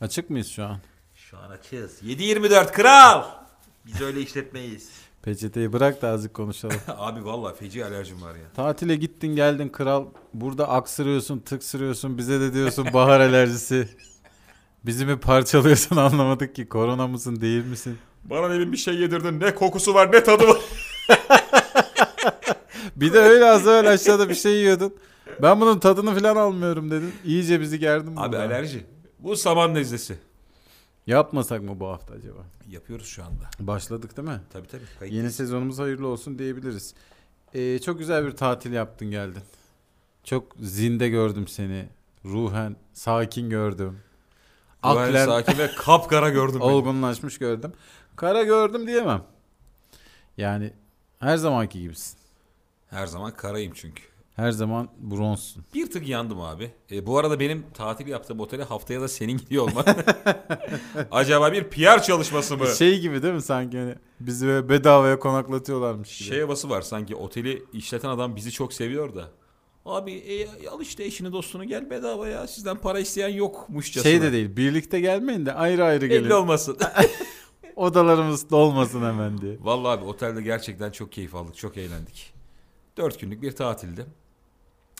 Açık 0.00 0.30
mıyız 0.30 0.48
şu 0.48 0.64
an? 0.64 0.78
Şu 1.14 1.38
an 1.38 1.50
açığız. 1.50 2.02
7-24 2.02 2.72
kral. 2.72 3.24
Biz 3.86 4.00
öyle 4.00 4.20
işletmeyiz. 4.20 4.90
Peçeteyi 5.22 5.72
bırak 5.72 6.02
da 6.02 6.08
azıcık 6.08 6.34
konuşalım. 6.34 6.76
Abi 6.88 7.24
vallahi 7.24 7.56
feci 7.56 7.84
alerjim 7.84 8.22
var 8.22 8.34
ya. 8.34 8.44
Tatile 8.56 8.96
gittin 8.96 9.36
geldin 9.36 9.68
kral. 9.68 10.06
Burada 10.34 10.68
aksırıyorsun, 10.68 11.38
tıksırıyorsun. 11.38 12.18
Bize 12.18 12.40
de 12.40 12.54
diyorsun 12.54 12.86
bahar 12.92 13.20
alerjisi. 13.20 13.88
Bizi 14.86 15.06
mi 15.06 15.20
parçalıyorsun 15.20 15.96
anlamadık 15.96 16.54
ki. 16.54 16.68
Korona 16.68 17.06
mısın 17.08 17.40
değil 17.40 17.64
misin? 17.64 17.98
Bana 18.24 18.48
ne 18.48 18.72
bir 18.72 18.76
şey 18.76 18.94
yedirdin. 18.94 19.40
Ne 19.40 19.54
kokusu 19.54 19.94
var 19.94 20.12
ne 20.12 20.24
tadı 20.24 20.48
var. 20.48 20.58
Bir 22.96 23.12
de 23.12 23.18
öyle 23.18 23.44
az 23.44 23.66
evvel 23.66 23.92
aşağıda 23.92 24.28
bir 24.28 24.34
şey 24.34 24.52
yiyordun. 24.52 24.94
Ben 25.42 25.60
bunun 25.60 25.78
tadını 25.78 26.14
falan 26.18 26.36
almıyorum 26.36 26.90
dedin. 26.90 27.12
İyice 27.24 27.60
bizi 27.60 27.78
gerdin. 27.78 28.16
Abi 28.16 28.32
burada. 28.32 28.42
alerji. 28.42 28.86
Bu 29.24 29.36
saman 29.36 29.74
nezlesi. 29.74 30.18
Yapmasak 31.06 31.62
mı 31.62 31.80
bu 31.80 31.88
hafta 31.88 32.14
acaba? 32.14 32.38
Yapıyoruz 32.68 33.06
şu 33.06 33.24
anda. 33.24 33.50
Başladık 33.60 34.16
değil 34.16 34.28
mi? 34.28 34.40
Tabii 34.52 34.68
tabii. 34.68 34.82
Kayıt. 34.98 35.14
Yeni 35.14 35.32
sezonumuz 35.32 35.78
hayırlı 35.78 36.06
olsun 36.06 36.38
diyebiliriz. 36.38 36.94
Ee, 37.54 37.78
çok 37.78 37.98
güzel 37.98 38.26
bir 38.26 38.32
tatil 38.32 38.72
yaptın 38.72 39.10
geldin. 39.10 39.42
Çok 40.24 40.56
zinde 40.60 41.08
gördüm 41.08 41.48
seni. 41.48 41.88
Ruhen 42.24 42.76
sakin 42.92 43.50
gördüm. 43.50 44.00
Aklen... 44.82 45.26
Sakin 45.26 45.58
ve 45.58 45.70
kapkara 45.78 46.30
gördüm 46.30 46.60
olgunlaşmış 46.60 47.38
gördüm. 47.38 47.72
Kara 48.16 48.42
gördüm 48.42 48.86
diyemem. 48.86 49.22
Yani 50.36 50.72
her 51.18 51.36
zamanki 51.36 51.80
gibisin. 51.80 52.18
Her 52.90 53.06
zaman 53.06 53.36
karayım 53.36 53.72
çünkü. 53.74 54.02
Her 54.36 54.50
zaman 54.50 54.88
bronzsun. 54.98 55.64
Bir 55.74 55.90
tık 55.90 56.08
yandım 56.08 56.40
abi. 56.40 56.70
E, 56.90 57.06
bu 57.06 57.18
arada 57.18 57.40
benim 57.40 57.64
tatil 57.74 58.06
yaptığım 58.06 58.40
otele 58.40 58.62
haftaya 58.62 59.00
da 59.00 59.08
senin 59.08 59.36
gidiyor 59.38 59.70
olman. 59.70 59.84
Acaba 61.10 61.52
bir 61.52 61.64
PR 61.64 62.02
çalışması 62.02 62.56
mı? 62.56 62.66
Şey 62.66 63.00
gibi 63.00 63.22
değil 63.22 63.34
mi 63.34 63.42
sanki 63.42 63.78
hani 63.78 63.94
bizi 64.20 64.46
böyle 64.46 64.68
bedavaya 64.68 65.18
konaklatıyorlarmış 65.18 66.18
gibi. 66.18 66.28
Şey 66.28 66.40
havası 66.40 66.70
var 66.70 66.82
sanki 66.82 67.16
oteli 67.16 67.64
işleten 67.72 68.08
adam 68.08 68.36
bizi 68.36 68.52
çok 68.52 68.72
seviyor 68.72 69.14
da. 69.14 69.30
Abi 69.84 70.12
e, 70.12 70.68
al 70.68 70.80
işte 70.80 71.04
eşini 71.04 71.32
dostunu 71.32 71.64
gel 71.64 71.90
bedava 71.90 72.28
ya 72.28 72.46
sizden 72.46 72.76
para 72.76 73.00
isteyen 73.00 73.28
yokmuşçasına. 73.28 74.10
şey 74.12 74.22
de 74.22 74.32
değil 74.32 74.56
birlikte 74.56 75.00
gelmeyin 75.00 75.46
de 75.46 75.52
ayrı 75.52 75.84
ayrı 75.84 76.06
gelin. 76.06 76.24
Belli 76.24 76.34
olmasın. 76.34 76.78
Odalarımız 77.76 78.50
dolmasın 78.50 79.02
hemen 79.02 79.40
diye. 79.40 79.56
Vallahi 79.60 79.98
abi 79.98 80.04
otelde 80.04 80.42
gerçekten 80.42 80.90
çok 80.90 81.12
keyif 81.12 81.34
aldık 81.34 81.56
çok 81.56 81.76
eğlendik. 81.76 82.34
Dört 82.96 83.20
günlük 83.20 83.42
bir 83.42 83.52
tatildi. 83.52 84.06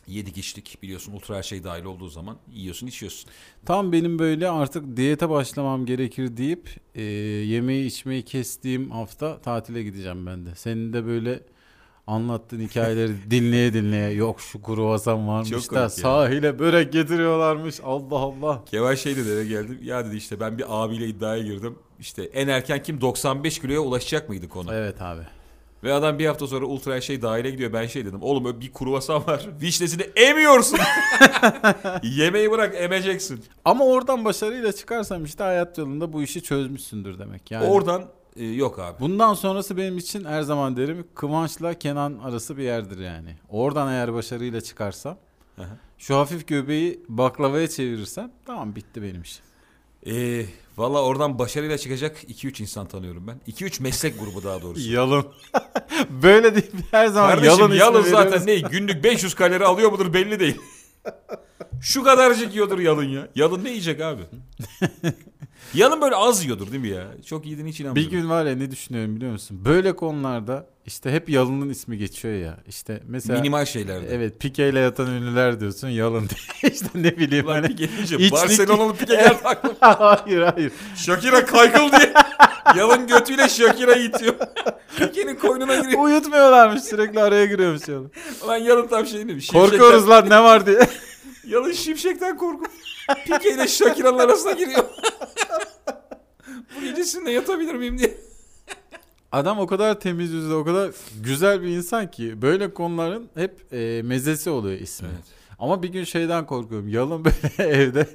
Yedik 0.09 0.39
içtik 0.39 0.79
biliyorsun 0.83 1.13
ultra 1.13 1.37
her 1.37 1.43
şey 1.43 1.65
dahil 1.65 1.85
olduğu 1.85 2.09
zaman 2.09 2.37
yiyorsun 2.53 2.87
içiyorsun. 2.87 3.31
Tam 3.67 3.93
benim 3.93 4.19
böyle 4.19 4.49
artık 4.49 4.97
diyete 4.97 5.29
başlamam 5.29 5.87
gerekir 5.87 6.37
deyip 6.37 6.69
e, 6.95 7.03
yemeği 7.03 7.87
içmeyi 7.87 8.23
kestiğim 8.23 8.91
hafta 8.91 9.41
tatile 9.41 9.83
gideceğim 9.83 10.27
ben 10.27 10.47
de. 10.47 10.55
Senin 10.55 10.93
de 10.93 11.07
böyle 11.07 11.41
anlattığın 12.07 12.61
hikayeleri 12.61 13.13
dinleye 13.31 13.73
dinleye 13.73 14.11
yok 14.11 14.41
şu 14.41 14.63
kruvasan 14.63 15.29
varmış 15.29 15.51
Çok 15.51 15.75
da 15.75 15.89
sahile 15.91 16.59
börek 16.59 16.93
getiriyorlarmış 16.93 17.81
Allah 17.85 18.19
Allah. 18.19 18.65
Kemal 18.65 18.97
şey 18.97 19.17
dedi 19.17 19.29
eve 19.29 19.45
geldim. 19.45 19.79
Ya 19.83 20.07
dedi 20.07 20.17
işte 20.17 20.41
ben 20.41 20.59
bir 20.59 20.65
abiyle 20.69 21.07
iddiaya 21.07 21.43
girdim. 21.43 21.79
İşte 22.01 22.23
en 22.23 22.49
erken 22.49 22.83
kim 22.83 23.01
95 23.01 23.59
kiloya 23.59 23.81
ulaşacak 23.81 24.29
mıydı 24.29 24.49
konu? 24.49 24.75
Evet 24.75 25.03
abi. 25.03 25.23
Ve 25.85 25.93
adam 25.93 26.19
bir 26.19 26.27
hafta 26.27 26.47
sonra 26.47 26.67
ultra 26.67 27.01
şey 27.01 27.23
dahile 27.23 27.51
gidiyor. 27.51 27.73
Ben 27.73 27.87
şey 27.87 28.05
dedim. 28.05 28.23
Oğlum 28.23 28.61
bir 28.61 28.73
kruvasan 28.73 29.27
var. 29.27 29.47
Vişnesini 29.61 30.03
emiyorsun. 30.03 30.79
Yemeği 32.03 32.51
bırak 32.51 32.75
emeceksin. 32.79 33.45
Ama 33.65 33.85
oradan 33.85 34.25
başarıyla 34.25 34.73
çıkarsam 34.73 35.25
işte 35.25 35.45
hayat 35.45 35.79
yolunda 35.79 36.13
bu 36.13 36.23
işi 36.23 36.43
çözmüşsündür 36.43 37.19
demek. 37.19 37.51
Yani 37.51 37.67
Oradan 37.67 38.05
e, 38.37 38.45
yok 38.45 38.79
abi. 38.79 39.01
Bundan 39.01 39.35
sonrası 39.35 39.77
benim 39.77 39.99
için 39.99 40.25
her 40.25 40.43
zaman 40.43 40.77
derim 40.77 41.07
Kıvanç'la 41.15 41.75
Kenan 41.75 42.19
arası 42.19 42.57
bir 42.57 42.63
yerdir 42.63 42.99
yani. 42.99 43.37
Oradan 43.49 43.93
eğer 43.93 44.15
başarıyla 44.15 44.61
çıkarsam 44.61 45.17
hı. 45.57 45.65
şu 45.99 46.17
hafif 46.17 46.47
göbeği 46.47 47.01
baklavaya 47.09 47.69
çevirirsem 47.69 48.31
tamam 48.47 48.75
bitti 48.75 49.03
benim 49.03 49.23
işim. 49.23 49.45
E, 50.07 50.45
Valla 50.77 51.03
oradan 51.03 51.39
başarıyla 51.39 51.79
çıkacak 51.79 52.17
2-3 52.25 52.63
insan 52.63 52.87
tanıyorum 52.87 53.27
ben. 53.27 53.53
2-3 53.53 53.83
meslek 53.83 54.21
grubu 54.21 54.45
daha 54.45 54.63
doğrusu. 54.63 54.91
Yalın. 54.93 55.27
Böyle 56.23 56.55
değil 56.55 56.71
her 56.91 57.07
zaman 57.07 57.31
Kardeşim 57.31 57.59
yalın 57.59 57.75
yalın, 57.75 58.03
zaten 58.03 58.47
ne? 58.47 58.57
Günlük 58.59 59.05
500 59.05 59.35
kalori 59.35 59.65
alıyor 59.65 59.93
mudur 59.93 60.13
belli 60.13 60.41
değil. 60.41 60.57
Şu 61.81 62.03
kadarcık 62.05 62.53
yiyordur 62.55 62.79
yalın 62.79 63.05
ya. 63.09 63.29
Yalın 63.35 63.65
ne 63.65 63.69
yiyecek 63.71 64.01
abi? 64.01 64.23
yalın 65.75 66.01
böyle 66.01 66.15
az 66.17 66.45
yiyordur 66.45 66.71
değil 66.71 66.83
mi 66.83 66.89
ya? 66.89 67.05
Çok 67.27 67.47
yediğini 67.47 67.69
hiç 67.71 67.81
Bir 67.81 67.85
inanmıyorum. 67.85 68.13
gün 68.13 68.31
var 68.31 68.47
ya 68.47 68.57
ne 68.57 68.71
düşünüyorum 68.71 69.17
biliyor 69.17 69.33
musun? 69.33 69.65
Böyle 69.65 69.97
konularda 69.97 70.67
işte 70.87 71.13
hep 71.13 71.29
yalının 71.29 71.69
ismi 71.69 71.99
geçiyor 71.99 72.35
ya. 72.35 72.59
İşte 72.69 73.03
mesela 73.07 73.39
Minimal 73.41 73.65
şeylerde. 73.65 74.07
evet 74.11 74.41
Pike 74.41 74.69
ile 74.69 74.81
yatan 74.81 75.07
ünlüler 75.11 75.61
diyorsun 75.61 75.89
yalın 75.89 76.29
diye. 76.29 76.73
işte 76.75 76.89
ne 76.95 77.17
bileyim 77.17 77.47
Ulan 77.47 77.55
hani. 77.55 77.67
Pike 77.69 77.89
deyince 77.93 78.17
içlik- 78.17 78.33
Barcelona'lı 78.33 78.97
Pike 78.97 79.15
geldi 79.15 79.37
aklıma. 79.45 79.77
hayır 79.81 80.43
hayır. 80.43 80.73
Shakira 80.97 81.45
kaykıl 81.47 81.93
diye. 81.93 82.15
Yalın 82.77 83.07
götüyle 83.07 83.49
Shakira 83.49 83.95
itiyor. 83.95 84.35
Pike'nin 84.97 85.35
koynuna 85.37 85.77
giriyor. 85.77 86.03
Uyutmuyorlarmış 86.03 86.83
sürekli 86.83 87.21
araya 87.21 87.45
giriyormuş 87.47 87.89
yalın. 87.89 88.11
Lan 88.49 88.57
yalın 88.57 88.87
tam 88.87 89.07
şey 89.07 89.25
mi? 89.25 89.39
Korkuyoruz 89.53 90.09
lan 90.09 90.31
ne 90.31 90.43
var 90.43 90.67
diye. 90.67 90.81
Yalın 91.47 91.73
şimşekten 91.73 92.37
korkup 92.39 92.71
Pike 93.25 93.55
ile 93.55 93.69
Shakira'nın 93.69 94.19
arasına 94.19 94.53
giriyor. 94.53 94.85
Bu 96.77 96.81
gece 96.85 97.05
sizinle 97.05 97.31
yatabilir 97.31 97.75
miyim 97.75 97.99
diye. 97.99 98.17
Adam 99.33 99.59
o 99.59 99.67
kadar 99.67 100.01
temiz 100.01 100.31
yüzlü, 100.33 100.55
o 100.55 100.65
kadar 100.65 100.91
güzel 101.21 101.63
bir 101.63 101.69
insan 101.69 102.11
ki 102.11 102.43
böyle 102.43 102.75
konuların 102.75 103.29
hep 103.35 103.73
e, 103.73 104.03
mezesi 104.05 104.51
oluyor 104.51 104.81
ismi. 104.81 105.09
Evet. 105.09 105.25
Ama 105.59 105.83
bir 105.83 105.89
gün 105.89 106.05
şeyden 106.05 106.47
korkuyorum. 106.47 106.89
Yalın 106.89 107.25
böyle 107.25 107.71
evde 107.71 108.09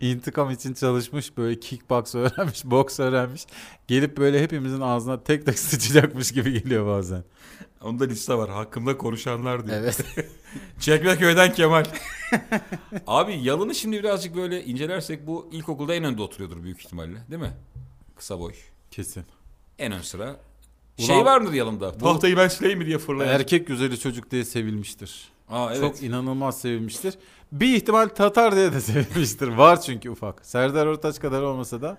intikam 0.00 0.50
için 0.50 0.74
çalışmış, 0.74 1.36
böyle 1.36 1.60
kickbox 1.60 2.14
öğrenmiş, 2.14 2.64
boks 2.70 3.00
öğrenmiş. 3.00 3.46
Gelip 3.88 4.16
böyle 4.16 4.42
hepimizin 4.42 4.80
ağzına 4.80 5.22
tek 5.22 5.46
tek 5.46 5.58
sıçacakmış 5.58 6.32
gibi 6.32 6.52
geliyor 6.62 6.86
bazen. 6.86 7.24
Onda 7.82 8.04
liste 8.04 8.34
var. 8.34 8.50
Hakkımda 8.50 8.98
konuşanlar 8.98 9.66
diyor. 9.66 9.76
Evet. 9.78 10.04
Çekmeköy'den 10.80 11.52
Kemal. 11.52 11.84
Abi 13.06 13.38
Yalın'ı 13.42 13.74
şimdi 13.74 13.98
birazcık 13.98 14.36
böyle 14.36 14.64
incelersek 14.64 15.26
bu 15.26 15.48
ilkokulda 15.52 15.94
en 15.94 16.04
önde 16.04 16.22
oturuyordur 16.22 16.62
büyük 16.62 16.80
ihtimalle. 16.80 17.16
Değil 17.30 17.42
mi? 17.42 17.52
Kısa 18.16 18.40
boy. 18.40 18.52
Kesin. 18.90 19.24
En 19.78 19.92
ön 19.92 20.00
sıra. 20.02 20.24
Ulan- 20.98 21.06
şey 21.06 21.24
vardır 21.24 21.52
Yalın'da. 21.52 21.98
Tahtayı 21.98 22.36
ben 22.36 22.48
sileyim 22.48 22.78
mi 22.78 22.86
diye 22.86 22.98
fırlayan. 22.98 23.34
Erkek 23.34 23.66
güzeli 23.66 23.98
çocuk 23.98 24.30
diye 24.30 24.44
sevilmiştir. 24.44 25.28
Aa, 25.50 25.68
evet. 25.70 25.80
Çok 25.80 26.02
inanılmaz 26.02 26.60
sevilmiştir. 26.60 27.14
Bir 27.52 27.76
ihtimal 27.76 28.08
Tatar 28.08 28.56
diye 28.56 28.72
de 28.72 28.80
sevilmiştir. 28.80 29.48
Var 29.48 29.80
çünkü 29.80 30.10
ufak. 30.10 30.46
Serdar 30.46 30.86
Ortaç 30.86 31.20
kadar 31.20 31.42
olmasa 31.42 31.82
da 31.82 31.98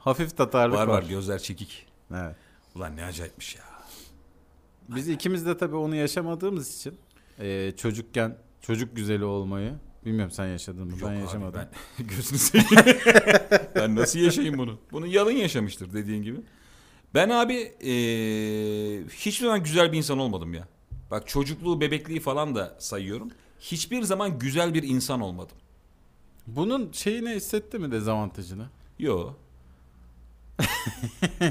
hafif 0.00 0.36
Tatarlık 0.36 0.78
var 0.78 0.86
var. 0.86 0.94
var 0.94 1.02
gözler 1.08 1.38
çekik. 1.38 1.86
Evet. 2.14 2.36
Ulan 2.74 2.96
ne 2.96 3.04
acayipmiş 3.04 3.56
ya. 3.56 3.62
Biz 4.88 5.08
ikimiz 5.08 5.46
de 5.46 5.56
tabii 5.56 5.76
onu 5.76 5.94
yaşamadığımız 5.94 6.76
için 6.76 6.94
e, 7.38 7.72
çocukken 7.76 8.36
çocuk 8.60 8.96
güzeli 8.96 9.24
olmayı 9.24 9.72
bilmiyorum 10.06 10.30
sen 10.30 10.46
yaşadın 10.46 10.84
mı? 10.86 10.92
Yok 10.92 11.10
ben 11.10 11.14
abi, 11.14 11.20
yaşamadım. 11.20 11.60
Ben 11.98 12.06
gözünü 12.06 12.38
seveyim. 12.38 13.00
ben 13.74 13.96
nasıl 13.96 14.18
yaşayayım 14.18 14.58
bunu? 14.58 14.78
Bunu 14.92 15.06
Yalın 15.06 15.30
yaşamıştır 15.32 15.92
dediğin 15.92 16.22
gibi. 16.22 16.36
Ben 17.14 17.28
abi 17.28 17.54
eee 17.80 19.02
hiçbir 19.08 19.44
zaman 19.46 19.62
güzel 19.62 19.92
bir 19.92 19.98
insan 19.98 20.18
olmadım 20.18 20.54
ya. 20.54 20.68
Bak 21.10 21.28
çocukluğu, 21.28 21.80
bebekliği 21.80 22.20
falan 22.20 22.54
da 22.54 22.76
sayıyorum. 22.78 23.30
Hiçbir 23.60 24.02
zaman 24.02 24.38
güzel 24.38 24.74
bir 24.74 24.82
insan 24.82 25.20
olmadım. 25.20 25.56
Bunun 26.46 26.92
şeyini 26.92 27.30
hissetti 27.30 27.78
mi 27.78 27.92
dezavantajını? 27.92 28.66
Yo. 28.98 29.32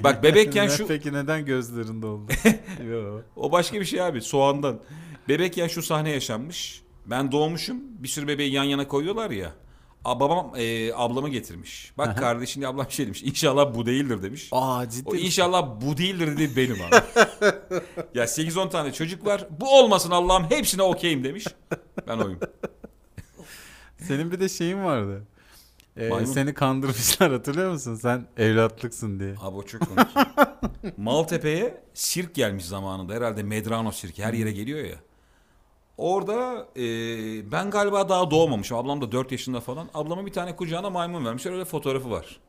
Bak 0.03 0.23
bebekken 0.23 0.67
şu 0.77 0.87
Peki 0.87 1.13
neden 1.13 1.45
gözlerinde 1.45 2.05
oldu? 2.05 2.31
Yo. 2.89 3.21
o 3.35 3.51
başka 3.51 3.79
bir 3.79 3.85
şey 3.85 4.01
abi 4.01 4.21
soğandan. 4.21 4.79
Bebekken 5.29 5.67
şu 5.67 5.81
sahne 5.81 6.09
yaşanmış. 6.09 6.81
Ben 7.05 7.31
doğmuşum. 7.31 7.77
Bir 7.99 8.07
sürü 8.07 8.27
bebeği 8.27 8.51
yan 8.53 8.63
yana 8.63 8.87
koyuyorlar 8.87 9.31
ya. 9.31 9.53
A, 10.05 10.19
babam 10.19 10.51
e, 10.55 10.93
ablamı 10.93 11.29
getirmiş. 11.29 11.93
Bak 11.97 12.17
kardeşin 12.17 12.61
ablam 12.61 12.91
şey 12.91 13.05
demiş. 13.05 13.23
İnşallah 13.23 13.75
bu 13.75 13.85
değildir 13.85 14.23
demiş. 14.23 14.49
Aa 14.51 14.89
ciddi. 14.89 15.09
O 15.09 15.13
misin? 15.13 15.25
inşallah 15.25 15.81
bu 15.81 15.97
değildir 15.97 16.37
dedi 16.37 16.55
benim 16.55 16.75
abi. 16.81 16.95
ya 18.15 18.23
8-10 18.25 18.69
tane 18.69 18.93
çocuk 18.93 19.25
var. 19.25 19.47
Bu 19.59 19.79
olmasın 19.79 20.11
Allah'ım 20.11 20.43
hepsine 20.49 20.81
okeyim 20.81 21.23
demiş. 21.23 21.45
Ben 22.07 22.17
oyum. 22.17 22.39
Senin 23.97 24.31
bir 24.31 24.39
de 24.39 24.49
şeyin 24.49 24.83
vardı. 24.83 25.23
Ee, 25.97 26.09
Maymun. 26.09 26.33
seni 26.33 26.53
kandırmışlar 26.53 27.31
hatırlıyor 27.31 27.71
musun? 27.71 27.95
Sen 27.95 28.27
evlatlıksın 28.37 29.19
diye. 29.19 29.35
Abi 29.41 29.57
o 29.57 29.63
çok 29.63 29.81
komik. 29.81 30.07
Maltepe'ye 30.97 31.83
sirk 31.93 32.35
gelmiş 32.35 32.65
zamanında. 32.65 33.13
Herhalde 33.13 33.43
Medrano 33.43 33.91
sirki 33.91 34.23
her 34.23 34.33
yere 34.33 34.51
geliyor 34.51 34.79
ya. 34.79 34.95
Orada 35.99 36.67
e, 36.77 36.81
ben 37.51 37.69
galiba 37.71 38.09
daha 38.09 38.31
doğmamışım. 38.31 38.77
Ablam 38.77 39.01
da 39.01 39.11
4 39.11 39.31
yaşında 39.31 39.59
falan. 39.61 39.89
Ablama 39.93 40.25
bir 40.25 40.33
tane 40.33 40.55
kucağına 40.55 40.89
maymun 40.89 41.25
vermişler. 41.25 41.51
Öyle 41.51 41.65
fotoğrafı 41.65 42.11
var. 42.11 42.39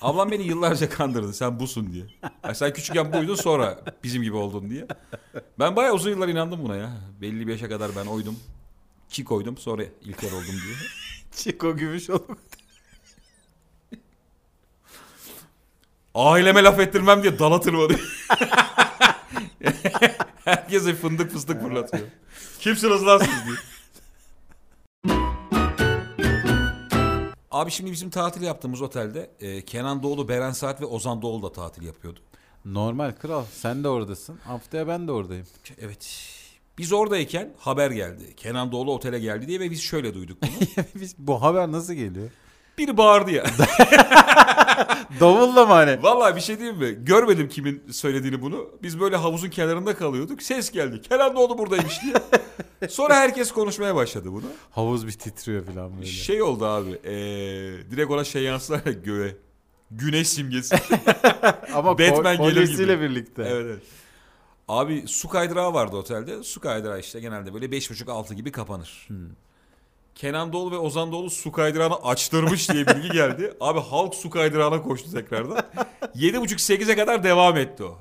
Ablam 0.00 0.30
beni 0.30 0.42
yıllarca 0.42 0.88
kandırdı. 0.88 1.32
Sen 1.32 1.60
busun 1.60 1.92
diye. 1.92 2.04
Yani 2.44 2.54
sen 2.54 2.72
küçükken 2.72 3.12
buydun 3.12 3.34
sonra 3.34 3.78
bizim 4.04 4.22
gibi 4.22 4.36
oldun 4.36 4.70
diye. 4.70 4.86
Ben 5.58 5.76
bayağı 5.76 5.94
uzun 5.94 6.10
yıllar 6.10 6.28
inandım 6.28 6.64
buna 6.64 6.76
ya. 6.76 6.90
Belli 7.20 7.46
bir 7.46 7.52
yaşa 7.52 7.68
kadar 7.68 7.90
ben 7.96 8.06
oydum. 8.06 8.36
Ki 9.08 9.24
koydum 9.24 9.56
sonra 9.56 9.82
İlker 10.00 10.32
oldum 10.32 10.44
diye. 10.66 10.74
Çiko 11.32 11.76
gümüş 11.76 12.10
olur. 12.10 12.36
Aileme 16.14 16.62
laf 16.62 16.80
ettirmem 16.80 17.22
diye 17.22 17.38
dala 17.38 17.60
tırmanıyor. 17.60 18.00
Herkese 20.44 20.94
fındık 20.94 21.32
fıstık 21.32 21.62
fırlatıyor. 21.62 22.06
Kimsiniz 22.60 23.06
lan 23.06 23.18
siz 23.18 23.46
diye. 23.46 23.56
Abi 27.50 27.70
şimdi 27.70 27.92
bizim 27.92 28.10
tatil 28.10 28.42
yaptığımız 28.42 28.82
otelde 28.82 29.30
e, 29.40 29.64
Kenan 29.64 30.02
Doğulu, 30.02 30.28
Beren 30.28 30.52
Saat 30.52 30.80
ve 30.80 30.84
Ozan 30.84 31.22
Doğulu 31.22 31.42
da 31.42 31.52
tatil 31.52 31.82
yapıyordu. 31.82 32.20
Normal 32.64 33.12
kral. 33.12 33.44
Sen 33.52 33.84
de 33.84 33.88
oradasın. 33.88 34.38
Haftaya 34.44 34.88
ben 34.88 35.08
de 35.08 35.12
oradayım. 35.12 35.46
Evet. 35.80 36.30
Biz 36.78 36.92
oradayken 36.92 37.52
haber 37.58 37.90
geldi. 37.90 38.34
Kenan 38.36 38.72
Doğulu 38.72 38.94
otele 38.94 39.18
geldi 39.18 39.48
diye 39.48 39.60
ve 39.60 39.70
biz 39.70 39.82
şöyle 39.82 40.14
duyduk 40.14 40.38
bunu. 40.42 40.84
Biz, 40.94 41.18
bu 41.18 41.42
haber 41.42 41.72
nasıl 41.72 41.94
geliyor? 41.94 42.30
Biri 42.78 42.96
bağırdı 42.96 43.30
ya. 43.30 43.44
Davulla 45.20 45.66
mı 45.66 45.72
hani? 45.72 46.02
Vallahi 46.02 46.36
bir 46.36 46.40
şey 46.40 46.58
diyeyim 46.58 46.78
mi? 46.78 46.98
Görmedim 47.04 47.48
kimin 47.48 47.82
söylediğini 47.90 48.42
bunu. 48.42 48.68
Biz 48.82 49.00
böyle 49.00 49.16
havuzun 49.16 49.48
kenarında 49.50 49.96
kalıyorduk. 49.96 50.42
Ses 50.42 50.70
geldi. 50.70 51.02
Kenan 51.02 51.36
Doğulu 51.36 51.58
buradaymış 51.58 51.98
diye. 52.02 52.14
Sonra 52.88 53.14
herkes 53.16 53.52
konuşmaya 53.52 53.94
başladı 53.94 54.32
bunu. 54.32 54.44
Havuz 54.70 55.06
bir 55.06 55.12
titriyor 55.12 55.64
falan 55.64 55.96
böyle. 55.96 56.06
Şey 56.06 56.42
oldu 56.42 56.66
abi. 56.66 56.90
Ee, 56.90 57.10
direkt 57.90 58.10
ona 58.10 58.24
şey 58.24 58.42
yansılar 58.42 58.80
ya 58.86 58.92
göğe. 58.92 59.36
Güneş 59.90 60.28
simgesi. 60.28 60.76
Ama 61.74 61.98
Batman 61.98 62.36
ko- 62.36 62.48
gelir 62.48 62.76
gibi. 62.76 63.00
birlikte. 63.00 63.42
evet 63.42 63.66
evet. 63.66 63.82
Abi 64.68 65.04
su 65.06 65.28
kaydırağı 65.28 65.74
vardı 65.74 65.96
otelde. 65.96 66.42
Su 66.42 66.60
kaydırağı 66.60 67.00
işte 67.00 67.20
genelde 67.20 67.54
böyle 67.54 67.72
beş 67.72 67.90
buçuk 67.90 68.08
altı 68.08 68.34
gibi 68.34 68.52
kapanır. 68.52 69.08
Kenan 70.20 70.52
Doğulu 70.52 70.70
ve 70.70 70.78
Ozan 70.78 71.12
Doğulu 71.12 71.30
su 71.30 71.52
kaydırağını 71.52 71.94
açtırmış 71.94 72.70
diye 72.70 72.86
bilgi 72.86 73.10
geldi. 73.10 73.54
Abi 73.60 73.80
halk 73.80 74.14
su 74.14 74.30
kaydırağına 74.30 74.82
koştu 74.82 75.12
tekrardan. 75.12 75.58
Yedi 76.14 76.40
buçuk 76.40 76.60
sekize 76.60 76.96
kadar 76.96 77.24
devam 77.24 77.56
etti 77.56 77.84
o. 77.84 77.98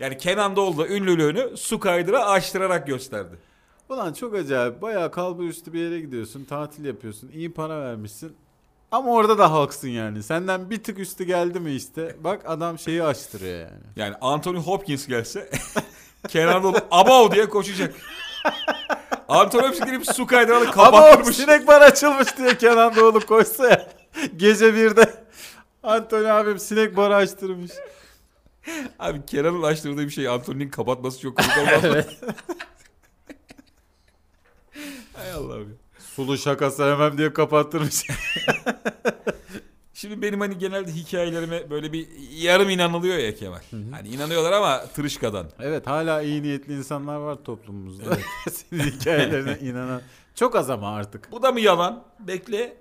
Yani 0.00 0.18
Kenan 0.18 0.56
Doğulu 0.56 0.78
da 0.78 0.88
ünlülüğünü 0.88 1.56
su 1.56 1.80
kaydırağı 1.80 2.24
açtırarak 2.24 2.86
gösterdi. 2.86 3.36
Ulan 3.88 4.12
çok 4.12 4.34
acayip. 4.34 4.82
Bayağı 4.82 5.10
kalbur 5.10 5.44
üstü 5.44 5.72
bir 5.72 5.80
yere 5.80 6.00
gidiyorsun. 6.00 6.44
Tatil 6.44 6.84
yapıyorsun. 6.84 7.30
iyi 7.34 7.52
para 7.52 7.80
vermişsin. 7.80 8.36
Ama 8.92 9.12
orada 9.12 9.38
da 9.38 9.52
halksın 9.52 9.88
yani. 9.88 10.22
Senden 10.22 10.70
bir 10.70 10.82
tık 10.82 10.98
üstü 10.98 11.24
geldi 11.24 11.60
mi 11.60 11.72
işte. 11.72 12.16
Bak 12.20 12.42
adam 12.46 12.78
şeyi 12.78 13.02
açtırıyor 13.02 13.58
yani. 13.60 13.82
Yani 13.96 14.14
Anthony 14.20 14.58
Hopkins 14.58 15.06
gelse 15.06 15.50
Kenan 16.28 16.62
Doğulu 16.62 16.78
abav 16.90 17.30
diye 17.30 17.48
koşacak. 17.48 17.94
Anthony 19.30 19.62
Hopkins 19.62 19.86
girip 19.86 20.06
su 20.06 20.26
kaydırağını 20.26 20.70
Ama 20.70 20.70
o 20.70 20.74
kapattırmış. 20.74 21.36
sinek 21.36 21.66
bar 21.66 21.80
açılmış 21.80 22.36
diye 22.38 22.58
Kenan 22.58 22.96
Doğulu 22.96 23.20
koşsa 23.26 23.68
ya. 23.70 23.88
Gece 24.36 24.74
birde. 24.74 25.14
Antony 25.82 26.30
abim 26.30 26.58
sinek 26.58 26.96
barı 26.96 27.14
açtırmış. 27.16 27.70
Abi 28.98 29.26
Kenan'ın 29.26 29.62
açtırdığı 29.62 30.02
bir 30.04 30.10
şey 30.10 30.28
Anthony'nin 30.28 30.68
kapatması 30.70 31.20
çok 31.20 31.36
komik 31.36 31.58
olmaz 31.58 31.84
mı? 31.84 32.04
Hay 35.12 35.32
Allah'ım 35.32 35.62
ya. 35.70 35.76
Sulu 36.16 36.38
şaka 36.38 36.70
sevmem 36.70 37.18
diye 37.18 37.32
kapattırmış. 37.32 38.06
Şimdi 40.00 40.22
benim 40.22 40.40
hani 40.40 40.58
genelde 40.58 40.92
hikayelerime 40.92 41.70
böyle 41.70 41.92
bir 41.92 42.08
yarım 42.32 42.70
inanılıyor 42.70 43.18
ya 43.18 43.34
Kemal. 43.34 43.60
Hani 43.90 44.08
inanıyorlar 44.08 44.52
ama 44.52 44.86
tırışkadan. 44.86 45.50
evet 45.60 45.86
hala 45.86 46.22
iyi 46.22 46.42
niyetli 46.42 46.74
insanlar 46.74 47.16
var 47.16 47.36
toplumumuzda. 47.44 48.18
Senin 48.50 48.82
hikayelerine 48.82 49.58
inanan. 49.68 50.02
Çok 50.34 50.56
az 50.56 50.70
ama 50.70 50.94
artık. 50.94 51.32
Bu 51.32 51.42
da 51.42 51.52
mı 51.52 51.60
yalan? 51.60 52.04
Bekle. 52.20 52.76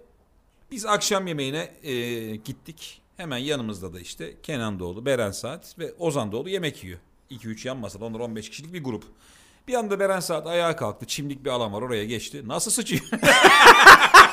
Biz 0.72 0.86
akşam 0.86 1.28
yemeğine 1.28 1.74
e, 1.84 2.36
gittik. 2.36 3.02
Hemen 3.18 3.38
yanımızda 3.38 3.94
da 3.94 4.00
işte 4.00 4.42
Kenan 4.44 4.80
Doğulu, 4.80 5.06
Beren 5.06 5.32
Saat 5.32 5.80
ve 5.80 5.94
Ozan 6.00 6.32
Doğulu 6.32 6.50
yemek 6.50 6.84
yiyor. 6.84 7.00
2-3 7.32 7.68
yan 7.68 7.78
masada 7.78 8.06
onlar 8.06 8.20
15 8.20 8.50
kişilik 8.50 8.74
bir 8.74 8.84
grup. 8.84 9.04
Bir 9.68 9.74
anda 9.74 10.00
Beren 10.00 10.20
Saat 10.20 10.48
ayağa 10.48 10.76
kalktı. 10.76 11.06
Çimlik 11.06 11.46
bir 11.46 11.50
alan 11.50 11.74
var 11.74 11.82
oraya 11.82 12.06
geçti. 12.06 12.48
Nasıl 12.48 12.72
sıçıyor? 12.72 13.02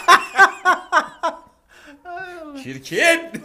Çirkin. 2.67 3.21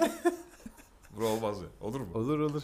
Bu 1.18 1.25
olmaz 1.25 1.57
ya. 1.62 1.68
Olur 1.88 2.00
mu? 2.00 2.07
Olur 2.13 2.39
olur. 2.39 2.63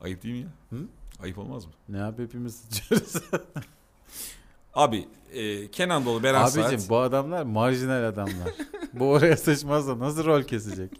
Ayıp 0.00 0.22
değil 0.22 0.34
mi 0.34 0.40
ya? 0.40 0.78
Hı? 0.78 0.84
Ayıp 1.22 1.38
olmaz 1.38 1.64
mı? 1.64 1.72
Ne 1.88 1.98
yap 1.98 2.18
hepimiz 2.18 2.54
sıçıyoruz. 2.54 3.14
Abi 4.74 5.08
e, 5.32 5.70
Kenan 5.70 6.04
Doğulu, 6.04 6.22
Beren 6.22 6.40
Abicim 6.40 6.62
Saat. 6.62 6.88
bu 6.88 6.98
adamlar 6.98 7.42
marjinal 7.42 8.04
adamlar. 8.04 8.54
bu 8.92 9.10
oraya 9.10 9.36
sıçmazsa 9.36 9.98
nasıl 9.98 10.24
rol 10.24 10.42
kesecek? 10.42 10.90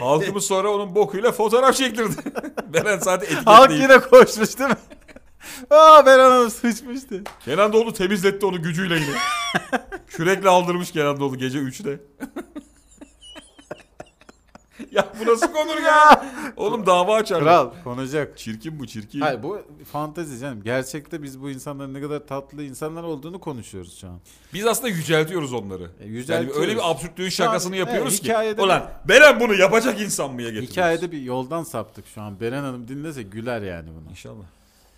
Halkımız 0.00 0.44
sonra 0.44 0.70
onun 0.70 0.94
bokuyla 0.94 1.32
fotoğraf 1.32 1.76
çektirdi. 1.76 2.14
Beren 2.72 2.98
Saat'i 2.98 3.34
Halk 3.34 3.70
etiketleyip. 3.70 3.90
yine 3.90 4.00
koşmuş 4.00 4.58
değil 4.58 4.70
mi? 4.70 4.76
Aa 5.70 6.06
ben 6.06 6.18
Hanım 6.18 6.50
sıçmıştı. 6.50 7.22
Kenan 7.44 7.72
Doğulu 7.72 7.92
temizletti 7.92 8.46
onu 8.46 8.62
gücüyle 8.62 8.94
yine. 8.94 9.16
Kürekle 10.06 10.48
aldırmış 10.48 10.90
Kenan 10.90 11.20
Doğulu 11.20 11.38
gece 11.38 11.58
3'te. 11.58 12.00
ya 14.92 15.08
bu 15.20 15.32
nasıl 15.32 15.46
konur 15.52 15.82
ya? 15.82 16.26
Oğlum 16.56 16.86
dava 16.86 17.14
açar. 17.14 17.42
Kral 17.42 17.70
konacak. 17.84 18.38
Çirkin 18.38 18.78
bu 18.78 18.86
çirkin. 18.86 19.20
Hayır 19.20 19.42
bu 19.42 19.58
fantezi 19.92 20.38
canım. 20.40 20.62
Gerçekte 20.62 21.22
biz 21.22 21.40
bu 21.42 21.50
insanların 21.50 21.94
ne 21.94 22.00
kadar 22.00 22.26
tatlı 22.26 22.62
insanlar 22.62 23.02
olduğunu 23.02 23.40
konuşuyoruz 23.40 23.98
şu 24.00 24.08
an. 24.08 24.18
Biz 24.54 24.66
aslında 24.66 24.88
yüceltiyoruz 24.88 25.52
onları. 25.52 25.82
E, 25.82 25.86
Yani 26.04 26.12
yüceltiyoruz. 26.16 26.62
öyle 26.62 26.74
bir 26.76 26.90
absürtlüğün 26.90 27.28
Şu 27.28 27.42
an, 27.44 27.46
şakasını 27.46 27.76
yapıyoruz 27.76 28.12
evet, 28.12 28.22
ki. 28.22 28.28
hikayede 28.28 28.62
Ulan 28.62 28.90
Beren 29.08 29.40
bunu 29.40 29.54
yapacak 29.54 30.00
insan 30.00 30.30
mıya 30.32 30.48
getiriyoruz. 30.48 30.70
Hikayede 30.76 31.12
bir 31.12 31.22
yoldan 31.22 31.62
saptık 31.62 32.04
şu 32.14 32.22
an. 32.22 32.40
Beren 32.40 32.62
Hanım 32.62 32.88
dinlese 32.88 33.22
güler 33.22 33.62
yani 33.62 33.88
bunu. 33.88 34.10
İnşallah. 34.10 34.44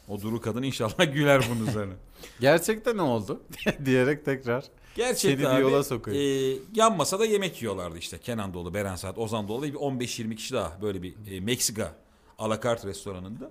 O 0.09 0.21
duru 0.21 0.41
kadın 0.41 0.63
inşallah 0.63 1.13
güler 1.15 1.43
bunun 1.51 1.67
üzerine. 1.67 1.93
Gerçekte 2.41 2.97
ne 2.97 3.03
oldu? 3.03 3.43
diyerek 3.85 4.25
tekrar. 4.25 4.65
Gerçekten 4.95 5.45
Seni 5.45 5.57
bir 5.57 5.63
yola 5.63 5.85
sokuyor. 5.85 6.17
e, 6.17 6.59
yan 6.75 6.97
masada 6.97 7.25
yemek 7.25 7.63
yiyorlardı 7.63 7.99
işte. 7.99 8.19
Kenan 8.19 8.55
Doğulu, 8.55 8.75
Beren 8.75 8.97
Saat, 8.97 9.19
Ozan 9.19 9.49
Doğulu 9.49 9.63
ve 9.63 9.73
bir 9.73 9.79
15-20 9.79 10.35
kişi 10.37 10.55
daha 10.55 10.83
böyle 10.83 11.03
bir 11.03 11.15
e, 11.31 11.41
Meksika 11.41 11.93
alakart 12.39 12.85
restoranında. 12.87 13.51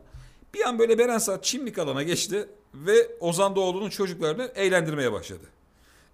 Bir 0.53 0.67
an 0.67 0.79
böyle 0.79 0.97
Beren 0.97 1.17
Saat 1.17 1.43
çimlik 1.43 1.77
alana 1.79 2.03
geçti 2.03 2.49
ve 2.73 2.93
Ozan 3.19 3.55
Doğulu'nun 3.55 3.89
çocuklarını 3.89 4.51
eğlendirmeye 4.55 5.11
başladı. 5.11 5.45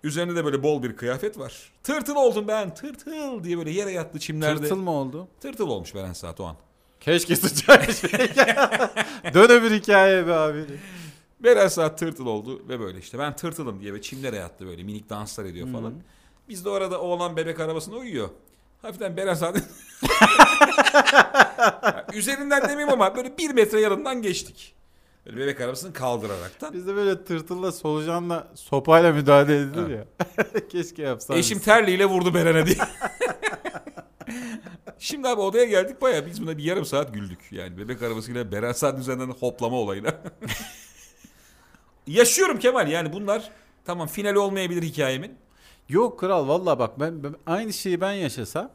Üzerinde 0.04 0.36
de 0.36 0.46
böyle 0.46 0.63
bol 0.63 0.84
bir 0.84 0.96
kıyafet 0.96 1.38
var. 1.39 1.72
Tırtıl 1.84 2.16
oldum 2.16 2.48
ben 2.48 2.74
tırtıl 2.74 3.44
diye 3.44 3.58
böyle 3.58 3.72
yere 3.72 3.92
yattı 3.92 4.20
çimlerde. 4.20 4.62
Tırtıl 4.62 4.75
mı 4.77 4.92
oldu? 4.92 5.27
Tırtıl 5.42 5.68
olmuş 5.68 5.96
Beren 5.96 6.13
Saat 6.13 6.39
o 6.39 6.46
an. 6.46 6.56
Keşke 7.01 7.36
sıçraymış. 7.36 8.03
Dön 9.34 9.50
öbür 9.50 9.72
hikaye 9.72 10.27
be 10.27 10.34
abi. 10.34 10.65
Beren 11.39 11.67
Saat 11.67 12.00
tırtıl 12.00 12.25
oldu 12.25 12.62
ve 12.70 12.79
böyle 12.79 13.00
işte 13.00 13.20
ben 13.20 13.36
tırtılım 13.36 13.81
diye 13.81 13.93
ve 13.93 14.01
çimlere 14.01 14.36
yattı 14.36 14.67
böyle 14.67 14.84
minik 14.84 15.10
danslar 15.10 15.46
ediyor 15.46 15.72
falan. 15.72 15.93
Biz 16.50 16.65
de 16.65 16.70
orada 16.70 17.01
oğlan 17.01 17.38
bebek 17.38 17.60
arabasında 17.60 17.96
uyuyor. 17.96 18.29
Hafiften 18.81 19.17
Beren 19.17 19.34
Saat'in 19.34 19.63
üzerinden 22.13 22.62
demeyeyim 22.62 22.89
ama 22.89 23.15
böyle 23.15 23.38
bir 23.38 23.50
metre 23.50 23.81
yanından 23.81 24.22
geçtik. 24.22 24.75
Böyle 25.25 25.38
bebek 25.38 25.62
arabasını 25.62 25.93
kaldıraraktan. 25.93 26.74
Bizde 26.74 26.96
böyle 26.96 27.24
tırtılla 27.24 27.72
solucanla 27.72 28.48
sopayla 28.55 29.13
müdahale 29.13 29.58
edilir 29.58 29.89
ya. 29.89 30.05
Keşke 30.70 31.01
yapsaydık. 31.01 31.39
Eşim 31.39 31.60
terliğiyle 31.60 32.05
vurdu 32.05 32.34
Beren'e 32.34 32.65
diye. 32.65 32.77
Şimdi 35.01 35.27
abi 35.27 35.41
odaya 35.41 35.65
geldik 35.65 36.01
baya 36.01 36.25
biz 36.25 36.41
buna 36.41 36.58
bir 36.58 36.63
yarım 36.63 36.86
saat 36.86 37.13
güldük. 37.13 37.39
Yani 37.51 37.77
bebek 37.77 38.01
arabasıyla 38.03 38.51
Beren 38.51 38.72
Saat 38.72 39.00
üzerinden 39.00 39.27
hoplama 39.29 39.75
olayına. 39.77 40.13
Yaşıyorum 42.08 42.60
Kemal 42.60 42.88
yani 42.91 43.13
bunlar 43.13 43.51
tamam 43.86 44.08
finali 44.08 44.39
olmayabilir 44.39 44.81
hikayemin. 44.84 45.36
Yok 45.89 46.20
kral 46.20 46.48
valla 46.48 46.79
bak 46.79 47.00
ben, 47.00 47.24
ben- 47.24 47.36
aynı 47.46 47.74
şeyi 47.74 48.01
ben 48.01 48.12
yaşasam 48.12 48.72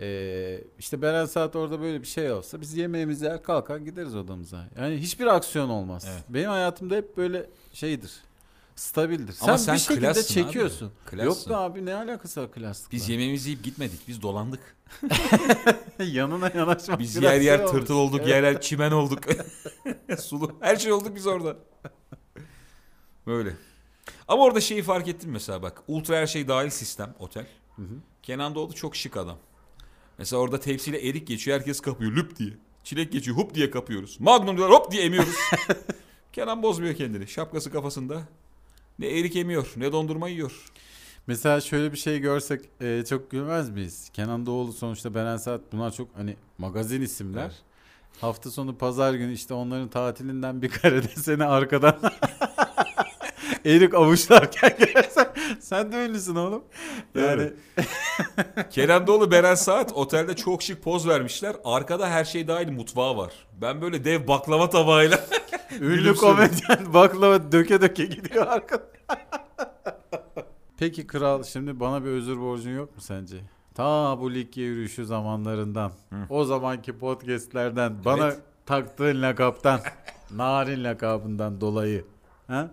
eee, 0.00 0.64
işte 0.78 1.02
Beren 1.02 1.24
Saat 1.26 1.56
orada 1.56 1.80
böyle 1.80 2.02
bir 2.02 2.06
şey 2.06 2.32
olsa 2.32 2.60
biz 2.60 2.76
yemeğimizi 2.76 3.24
yer 3.24 3.42
kalkar 3.42 3.76
gideriz 3.78 4.16
odamıza. 4.16 4.68
Yani 4.78 4.96
hiçbir 4.96 5.26
aksiyon 5.26 5.68
olmaz. 5.68 6.06
Evet. 6.12 6.22
Benim 6.28 6.50
hayatımda 6.50 6.94
hep 6.94 7.16
böyle 7.16 7.46
şeydir. 7.72 8.12
Stabildir. 8.76 9.36
Ama 9.40 9.58
sen, 9.58 9.64
sen 9.64 9.74
bir 9.74 9.80
şekilde 9.80 10.00
klassın 10.00 10.20
abi. 10.20 10.44
çekiyorsun. 10.44 10.92
Klassın. 11.06 11.26
Yok 11.26 11.48
be 11.48 11.56
abi 11.56 11.86
ne 11.86 11.94
alakası 11.94 12.42
var 12.42 12.52
klaslıkla? 12.52 12.96
Biz 12.96 13.08
yemeğimizi 13.08 13.50
yiyip 13.50 13.64
gitmedik. 13.64 14.08
Biz 14.08 14.22
dolandık. 14.22 14.76
yanına 15.98 16.50
yanaşmak 16.54 16.98
Biz 16.98 17.16
yer 17.16 17.40
yer 17.40 17.58
şey 17.58 17.66
tırtıl 17.66 17.94
olduk, 17.94 18.20
Evet. 18.20 18.28
yer 18.28 18.42
yer 18.42 18.60
çimen 18.60 18.92
olduk. 18.92 19.18
Sulu. 20.18 20.56
Her 20.60 20.76
şey 20.76 20.92
olduk 20.92 21.16
biz 21.16 21.26
orada. 21.26 21.56
Böyle. 23.26 23.56
Ama 24.28 24.42
orada 24.42 24.60
şeyi 24.60 24.82
fark 24.82 25.08
ettim 25.08 25.30
mesela 25.30 25.62
bak. 25.62 25.82
Ultra 25.88 26.16
her 26.16 26.26
şey 26.26 26.48
dahil 26.48 26.70
sistem 26.70 27.14
otel. 27.18 27.46
Hı 27.76 27.82
hı. 27.82 27.94
Kenan 28.22 28.54
Doğulu 28.54 28.72
çok 28.74 28.96
şık 28.96 29.16
adam. 29.16 29.38
Mesela 30.18 30.40
orada 30.42 30.60
tepsiyle 30.60 31.08
erik 31.08 31.26
geçiyor 31.26 31.58
herkes 31.58 31.80
kapıyor 31.80 32.12
lüp 32.12 32.36
diye. 32.36 32.50
Çilek 32.84 33.12
geçiyor 33.12 33.36
hup 33.36 33.54
diye 33.54 33.70
kapıyoruz. 33.70 34.20
Magnum 34.20 34.56
diyorlar 34.56 34.78
hop 34.80 34.92
diye 34.92 35.02
emiyoruz. 35.02 35.34
Kenan 36.32 36.62
bozmuyor 36.62 36.94
kendini. 36.94 37.28
Şapkası 37.28 37.70
kafasında. 37.72 38.22
Ne 38.98 39.06
erik 39.06 39.36
emiyor 39.36 39.72
ne 39.76 39.92
dondurma 39.92 40.28
yiyor. 40.28 40.72
Mesela 41.26 41.60
şöyle 41.60 41.92
bir 41.92 41.96
şey 41.96 42.18
görsek 42.18 42.60
e, 42.80 43.04
çok 43.08 43.30
gülmez 43.30 43.70
miyiz? 43.70 44.10
Kenan 44.12 44.46
Doğulu 44.46 44.72
sonuçta 44.72 45.14
Beren 45.14 45.36
Saat 45.36 45.60
bunlar 45.72 45.90
çok 45.92 46.08
hani 46.16 46.36
magazin 46.58 47.02
isimler. 47.02 47.42
Evet. 47.42 47.62
Hafta 48.20 48.50
sonu 48.50 48.78
pazar 48.78 49.14
günü 49.14 49.32
işte 49.32 49.54
onların 49.54 49.88
tatilinden 49.88 50.62
bir 50.62 50.68
karede 50.68 51.08
seni 51.08 51.44
arkadan 51.44 51.96
erik 53.64 53.94
avuçlarken 53.94 54.76
görsen 54.94 55.26
sen 55.60 55.92
de 55.92 56.06
ünlüsün 56.06 56.34
oğlum. 56.34 56.64
Yani 57.14 57.50
Kenan 58.70 59.06
Doğulu 59.06 59.30
Beren 59.30 59.54
Saat 59.54 59.92
otelde 59.92 60.36
çok 60.36 60.62
şık 60.62 60.82
poz 60.82 61.08
vermişler. 61.08 61.56
Arkada 61.64 62.10
her 62.10 62.24
şey 62.24 62.48
dahil 62.48 62.68
mutfağı 62.68 63.16
var. 63.16 63.32
Ben 63.60 63.80
böyle 63.82 64.04
dev 64.04 64.28
baklava 64.28 64.70
tabağıyla 64.70 65.20
ünlü 65.80 66.14
komedyen 66.14 66.94
baklava 66.94 67.52
döke 67.52 67.80
döke 67.80 68.04
gidiyor 68.04 68.46
arkada. 68.46 68.92
Peki 70.78 71.06
kral 71.06 71.42
şimdi 71.42 71.80
bana 71.80 72.04
bir 72.04 72.08
özür 72.10 72.40
borcun 72.40 72.70
yok 72.70 72.96
mu 72.96 73.00
sence? 73.02 73.36
Ta 73.74 74.20
bu 74.20 74.34
Likya 74.34 74.64
yürüyüşü 74.64 75.04
zamanlarından, 75.06 75.92
o 76.30 76.44
zamanki 76.44 76.98
podcastlerden, 76.98 78.04
bana 78.04 78.26
Evet. 78.26 78.38
taktığın 78.66 79.22
lakaptan, 79.22 79.80
narin 80.30 80.84
lakabından 80.84 81.60
dolayı. 81.60 82.04
Ha? 82.46 82.70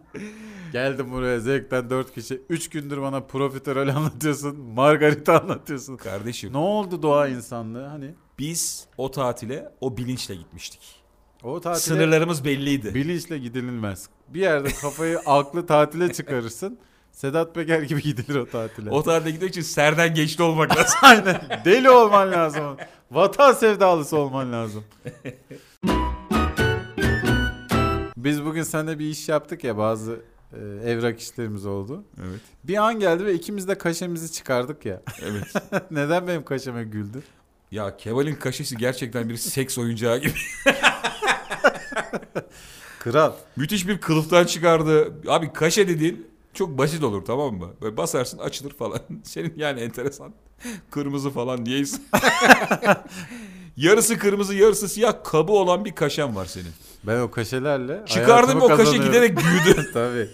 Geldim 0.74 1.12
buraya 1.12 1.40
zevkten 1.40 1.90
dört 1.90 2.14
kişi. 2.14 2.42
Üç 2.50 2.70
gündür 2.70 3.02
bana 3.02 3.22
profiterol 3.22 3.88
anlatıyorsun. 3.96 4.60
Margarita 4.60 5.42
anlatıyorsun. 5.42 5.98
kardeşim 5.98 6.54
Ne 6.54 6.58
oldu 6.58 7.02
doğa 7.02 7.28
insanlığı 7.28 7.86
hani? 7.86 8.16
biz 8.40 8.88
o 8.98 9.12
tatile 9.12 9.72
o 9.82 9.98
bilinçle 9.98 10.36
gitmiştik. 10.36 10.99
O 11.44 11.60
tatile 11.62 11.80
Sınırlarımız 11.82 12.46
belliydi. 12.46 12.96
bilinçle 12.96 13.38
gidilmez. 13.38 14.10
Bir 14.28 14.40
yerde 14.42 14.70
kafayı 14.82 15.20
aklı 15.26 15.66
tatile 15.68 16.14
çıkarırsın. 16.14 16.78
Sedat 17.12 17.56
Peker 17.56 17.82
gibi 17.82 18.02
gidilir 18.02 18.36
o 18.36 18.46
tatile. 18.50 18.90
O 18.90 19.04
tatile 19.04 19.32
gitmek 19.32 19.50
için 19.50 19.62
serden 19.62 20.14
geçti 20.16 20.44
olmak 20.44 20.72
lazım. 20.78 21.00
Aynen. 21.02 21.42
Deli 21.66 21.90
olman 21.90 22.32
lazım. 22.32 22.78
Vatan 23.12 23.54
sevdalısı 23.54 24.18
olman 24.18 24.52
lazım. 24.54 24.84
Biz 28.18 28.46
bugün 28.46 28.64
seninle 28.64 29.00
bir 29.00 29.06
iş 29.06 29.30
yaptık 29.30 29.64
ya 29.64 29.78
bazı 29.78 30.20
e, 30.54 30.58
evrak 30.92 31.20
işlerimiz 31.20 31.66
oldu. 31.66 32.04
evet. 32.30 32.42
Bir 32.64 32.78
an 32.78 33.00
geldi 33.00 33.26
ve 33.26 33.34
ikimiz 33.34 33.68
de 33.68 33.78
kaşemizi 33.78 34.32
çıkardık 34.32 34.86
ya. 34.86 35.02
Evet. 35.22 35.54
Neden 35.92 36.28
benim 36.28 36.44
kaşeme 36.46 36.84
güldü? 36.84 37.22
Ya 37.72 37.98
Kemal'in 37.98 38.36
kaşesi 38.36 38.78
gerçekten 38.78 39.30
bir 39.30 39.38
seks 39.38 39.78
oyuncağı 39.78 40.18
gibi. 40.18 40.34
Kral. 43.00 43.34
Müthiş 43.56 43.88
bir 43.88 44.02
kılıftan 44.02 44.46
çıkardı. 44.46 45.14
Abi 45.28 45.54
kaşe 45.54 45.88
dediğin 45.88 46.28
çok 46.54 46.78
basit 46.78 47.04
olur 47.04 47.26
tamam 47.26 47.56
mı? 47.56 47.70
Böyle 47.82 47.98
basarsın 47.98 48.38
açılır 48.38 48.74
falan. 48.74 49.00
Senin 49.24 49.54
yani 49.58 49.80
enteresan. 49.82 50.34
Kırmızı 50.92 51.30
falan 51.30 51.66
niyeyse. 51.66 51.98
yarısı 53.78 54.18
kırmızı 54.18 54.56
yarısı 54.56 54.90
siyah 54.90 55.14
kabı 55.24 55.52
olan 55.52 55.86
bir 55.86 55.96
kaşen 55.96 56.36
var 56.36 56.46
senin. 56.46 56.72
Ben 57.04 57.20
o 57.20 57.32
kaşelerle 57.32 58.02
Çıkardım 58.06 58.62
o 58.62 58.68
kaşe 58.68 58.98
giderek 58.98 59.38
büyüdü. 59.38 59.90
Tabii. 59.94 60.30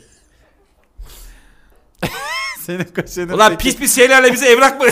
Senin 2.60 2.84
kaşenin 2.84 3.29
Ulan 3.29 3.51
peki- 3.51 3.63
pis 3.63 3.77
pis 3.77 3.95
şeylerle 3.95 4.34
bize 4.34 4.45
evrak 4.45 4.81
mı? 4.81 4.88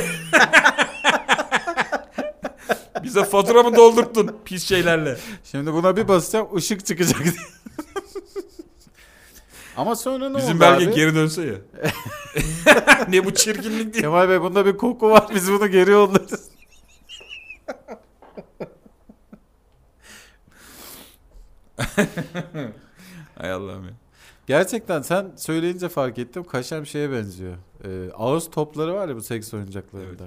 Bize 3.04 3.24
fatura 3.24 3.64
mı 3.64 3.76
doldurttun 3.76 4.36
pis 4.46 4.64
şeylerle? 4.64 5.18
Şimdi 5.44 5.74
buna 5.74 5.98
bir 5.98 6.08
basacağım 6.08 6.56
ışık 6.56 6.86
çıkacak. 6.86 7.22
Ama 9.78 9.96
sonra 9.96 10.30
ne 10.30 10.38
Bizim 10.38 10.52
oldu 10.52 10.60
belge 10.60 10.86
abi? 10.88 10.96
geri 10.96 11.16
dönse 11.16 11.42
ya. 11.46 11.56
ne 13.10 13.26
bu 13.26 13.34
çirkinlik 13.34 13.94
diye. 13.94 14.02
Kemal 14.02 14.30
Bey 14.30 14.42
bunda 14.42 14.66
bir 14.66 14.78
koku 14.78 15.10
var 15.10 15.28
biz 15.36 15.52
bunu 15.52 15.68
geri 15.68 15.92
yollarız. 15.92 16.50
Hay 23.38 23.52
Allah'ım 23.52 23.86
ya. 23.86 23.94
Gerçekten 24.48 25.02
sen 25.02 25.32
söyleyince 25.36 25.90
fark 25.90 26.20
ettim 26.20 26.44
kaşem 26.44 26.86
şeye 26.86 27.12
benziyor. 27.12 27.56
Ee, 27.86 28.12
ağız 28.18 28.50
topları 28.52 28.94
var 28.94 29.08
ya 29.10 29.16
bu 29.16 29.22
seks 29.22 29.54
oyuncaklarında. 29.54 30.24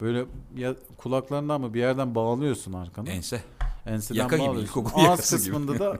Böyle 0.00 0.24
ya, 0.56 0.74
kulaklarından 0.96 1.60
mı 1.60 1.74
bir 1.74 1.80
yerden 1.80 2.14
bağlıyorsun 2.14 2.72
arkana. 2.72 3.10
Ense. 3.10 3.42
Enseden 3.86 4.18
Yaka 4.20 4.36
gibi, 4.36 4.46
bağlıyorsun. 4.46 4.68
ilkokul 4.68 5.00
Ağız 5.00 5.08
yakası 5.08 5.36
gibi. 5.36 5.44
kısmında 5.50 5.78
da 5.78 5.98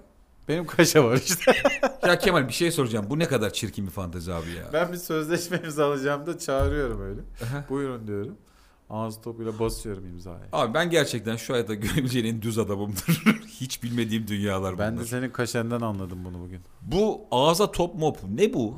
benim 0.49 0.67
kaşe 0.67 1.05
var 1.05 1.17
işte. 1.17 1.53
Ya 2.07 2.19
Kemal 2.19 2.49
bir 2.49 2.53
şey 2.53 2.71
soracağım. 2.71 3.07
Bu 3.11 3.19
ne 3.19 3.29
kadar 3.29 3.53
çirkin 3.53 3.87
bir 3.87 3.91
fantezi 3.91 4.33
abi 4.35 4.51
ya. 4.51 4.65
ben 4.73 4.93
bir 4.93 4.97
sözleşme 4.97 5.61
imzalayacağım 5.65 6.27
da 6.27 6.39
çağırıyorum 6.39 7.03
öyle. 7.03 7.21
Buyurun 7.69 8.07
diyorum. 8.07 8.35
Ağız 8.91 9.21
topuyla 9.21 9.59
basıyorum 9.59 10.07
imzayı. 10.07 10.39
Abi 10.53 10.75
ben 10.75 10.91
gerçekten 10.91 11.37
şu 11.37 11.55
hayatta 11.55 11.75
görebileceğin 11.75 12.25
en 12.25 12.43
düz 12.43 12.59
adamımdır. 12.59 13.25
Hiç 13.61 13.83
bilmediğim 13.83 14.29
dünyalar 14.29 14.75
bunlar. 14.75 14.87
Ben 14.93 14.99
de 14.99 15.05
senin 15.05 15.31
kaşenden 15.31 15.81
anladım 15.81 16.19
bunu 16.25 16.41
bugün. 16.45 16.61
Bu 16.83 17.21
ağza 17.31 17.71
top 17.73 17.95
mop 17.95 18.19
ne 18.29 18.55
bu? 18.55 18.75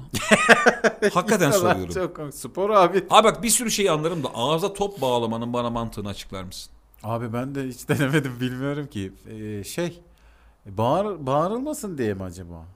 Hakikaten 1.12 1.50
soruyorum. 1.50 1.94
Çok. 1.94 2.34
Spor 2.34 2.70
abi. 2.70 3.04
Abi 3.10 3.24
bak 3.24 3.42
bir 3.42 3.50
sürü 3.50 3.70
şey 3.70 3.90
anlarım 3.90 4.24
da 4.24 4.28
ağza 4.34 4.72
top 4.72 5.00
bağlamanın 5.00 5.52
bana 5.52 5.70
mantığını 5.70 6.08
açıklar 6.08 6.44
mısın? 6.44 6.72
Abi 7.02 7.32
ben 7.32 7.54
de 7.54 7.68
hiç 7.68 7.88
denemedim 7.88 8.40
bilmiyorum 8.40 8.86
ki. 8.86 9.12
Ee, 9.30 9.64
şey 9.64 10.00
bağır, 10.66 11.26
bağırılmasın 11.26 11.98
diye 11.98 12.14
mi 12.14 12.22
acaba? 12.22 12.66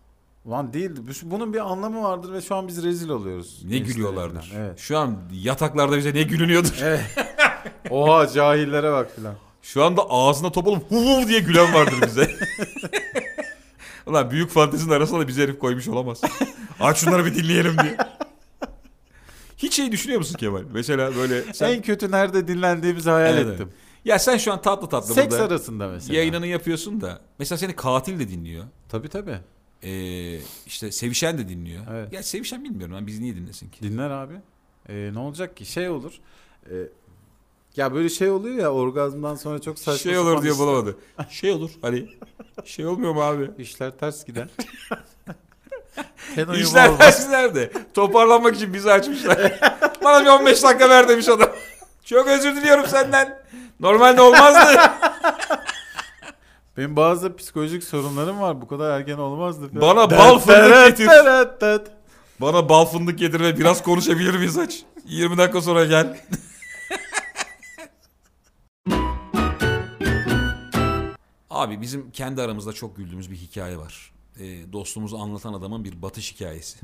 Lan 0.50 0.72
değil. 0.72 0.90
Bu- 0.96 1.30
Bunun 1.30 1.52
bir 1.54 1.72
anlamı 1.72 2.02
vardır 2.02 2.32
ve 2.32 2.40
şu 2.40 2.54
an 2.54 2.68
biz 2.68 2.84
rezil 2.84 3.08
oluyoruz. 3.08 3.60
Ne 3.64 3.78
gülüyorlardır. 3.78 4.52
Evet. 4.56 4.78
Şu 4.78 4.98
an 4.98 5.18
yataklarda 5.32 5.96
bize 5.96 6.14
ne 6.14 6.22
gülünüyordur. 6.22 6.74
evet. 6.82 7.00
Oha 7.90 8.28
cahillere 8.28 8.92
bak 8.92 9.10
filan. 9.16 9.34
Şu 9.62 9.84
anda 9.84 10.02
ağzına 10.10 10.52
top 10.52 10.66
olup 10.66 10.90
hu 10.90 10.96
hu 10.96 11.28
diye 11.28 11.40
gülen 11.40 11.74
vardır 11.74 11.94
bize. 12.06 12.30
Ulan 14.06 14.30
büyük 14.30 14.50
fantezinin 14.50 14.92
arasına 14.92 15.20
da 15.20 15.28
bizi 15.28 15.42
herif 15.42 15.58
koymuş 15.58 15.88
olamaz. 15.88 16.20
Aç 16.80 16.98
şunları 16.98 17.24
bir 17.24 17.34
dinleyelim 17.34 17.76
diye. 17.82 17.96
Hiç 19.56 19.74
şey 19.74 19.92
düşünüyor 19.92 20.18
musun 20.18 20.36
Kemal? 20.38 20.62
Mesela 20.72 21.16
böyle 21.16 21.52
sen... 21.54 21.70
En 21.72 21.82
kötü 21.82 22.10
nerede 22.10 22.48
dinlendiğimizi 22.48 23.10
hayal 23.10 23.34
Evet, 23.38 23.46
ettim. 23.54 23.68
Ya 24.04 24.18
sen 24.18 24.36
şu 24.36 24.52
an 24.52 24.62
tatlı 24.62 24.88
tatlı 24.88 25.14
Seks 25.14 25.30
burada 25.30 25.44
arasında 25.44 25.88
mesela. 25.88 26.16
yayınını 26.18 26.46
yapıyorsun 26.46 27.00
da. 27.00 27.20
Mesela 27.38 27.58
seni 27.58 27.76
katil 27.76 28.20
de 28.20 28.28
dinliyor. 28.28 28.64
Tabii 28.88 29.08
tabii. 29.08 29.38
Ee, 29.84 30.38
işte 30.66 30.92
sevişen 30.92 31.38
de 31.38 31.48
dinliyor. 31.48 31.82
Evet. 31.92 32.12
Ya 32.12 32.22
sevişen 32.22 32.64
bilmiyorum 32.64 32.94
lan 32.94 33.06
biz 33.06 33.20
niye 33.20 33.36
dinlesin 33.36 33.70
ki? 33.70 33.82
Dinler 33.82 34.10
abi. 34.10 34.34
Ee, 34.88 35.10
ne 35.12 35.18
olacak 35.18 35.56
ki? 35.56 35.64
Şey 35.66 35.88
olur. 35.88 36.12
Ee, 36.70 36.74
ya 37.76 37.94
böyle 37.94 38.08
şey 38.08 38.30
oluyor 38.30 38.56
ya 38.56 38.72
orgazmdan 38.72 39.34
sonra 39.34 39.60
çok 39.60 39.78
saçma 39.78 39.98
şey 40.10 40.18
olur 40.18 40.42
diye 40.42 40.52
işler- 40.52 40.66
bulamadı. 40.66 40.96
Şey 41.30 41.50
olur 41.50 41.70
hani 41.82 42.08
şey 42.64 42.86
olmuyor 42.86 43.12
mu 43.14 43.22
abi? 43.22 43.50
İşler 43.58 43.98
ters 43.98 44.24
gider. 44.24 44.48
İşler 46.56 46.88
olmaz. 46.88 46.98
tersler 46.98 47.54
de 47.54 47.72
toparlanmak 47.94 48.56
için 48.56 48.74
bizi 48.74 48.92
açmışlar. 48.92 49.60
Bana 50.04 50.24
bir 50.24 50.30
15 50.30 50.62
dakika 50.62 50.90
ver 50.90 51.08
demiş 51.08 51.28
adam. 51.28 51.50
Çok 52.04 52.26
özür 52.26 52.56
diliyorum 52.56 52.86
senden. 52.86 53.42
Normalde 53.80 54.20
olmazdı. 54.20 54.80
Benim 56.76 56.96
bazı 56.96 57.36
psikolojik 57.36 57.84
sorunlarım 57.84 58.40
var. 58.40 58.60
Bu 58.60 58.66
kadar 58.66 59.00
erken 59.00 59.18
olmazdı. 59.18 59.68
falan. 59.68 59.96
Bana 59.96 60.10
bal 60.10 60.38
fındık 60.38 60.96
getir. 60.96 61.06
Bana 62.40 62.68
bal 62.68 62.84
fındık 62.84 63.18
getir 63.18 63.40
ve 63.40 63.58
biraz 63.58 63.82
konuşabilir 63.82 64.34
miyiz 64.34 64.58
aç? 64.58 64.82
20 65.04 65.38
dakika 65.38 65.60
sonra 65.62 65.84
gel. 65.84 66.20
Abi 71.50 71.80
bizim 71.80 72.10
kendi 72.10 72.42
aramızda 72.42 72.72
çok 72.72 72.96
güldüğümüz 72.96 73.30
bir 73.30 73.36
hikaye 73.36 73.78
var. 73.78 74.12
Ee, 74.40 74.72
dostumuzu 74.72 75.16
anlatan 75.16 75.52
adamın 75.52 75.84
bir 75.84 76.02
batış 76.02 76.34
hikayesi. 76.34 76.78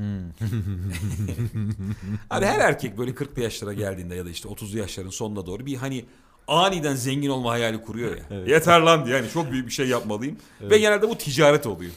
Abi 2.31 2.47
her 2.47 2.59
erkek 2.61 2.99
böyle 2.99 3.11
40'lı 3.11 3.43
yaşlara 3.43 3.73
geldiğinde 3.73 4.15
ya 4.15 4.27
da 4.27 4.31
işte 4.31 4.49
30'lu 4.49 4.79
yaşların 4.79 5.11
sonuna 5.11 5.47
doğru 5.47 5.67
bir 5.67 5.77
hani 5.77 6.05
aniden 6.49 6.95
zengin 6.95 7.31
olma 7.31 7.51
hayali 7.51 7.83
kuruyor 7.83 8.17
ya. 8.17 8.23
Evet. 8.31 8.49
Yeter 8.49 8.81
lan 8.81 9.07
diye 9.07 9.17
yani 9.17 9.29
çok 9.31 9.51
büyük 9.53 9.67
bir 9.67 9.73
şey 9.73 9.89
yapmalıyım. 9.89 10.37
Ve 10.61 10.79
genelde 10.79 11.09
bu 11.09 11.19
ticaret 11.19 11.67
oluyor. 11.67 11.93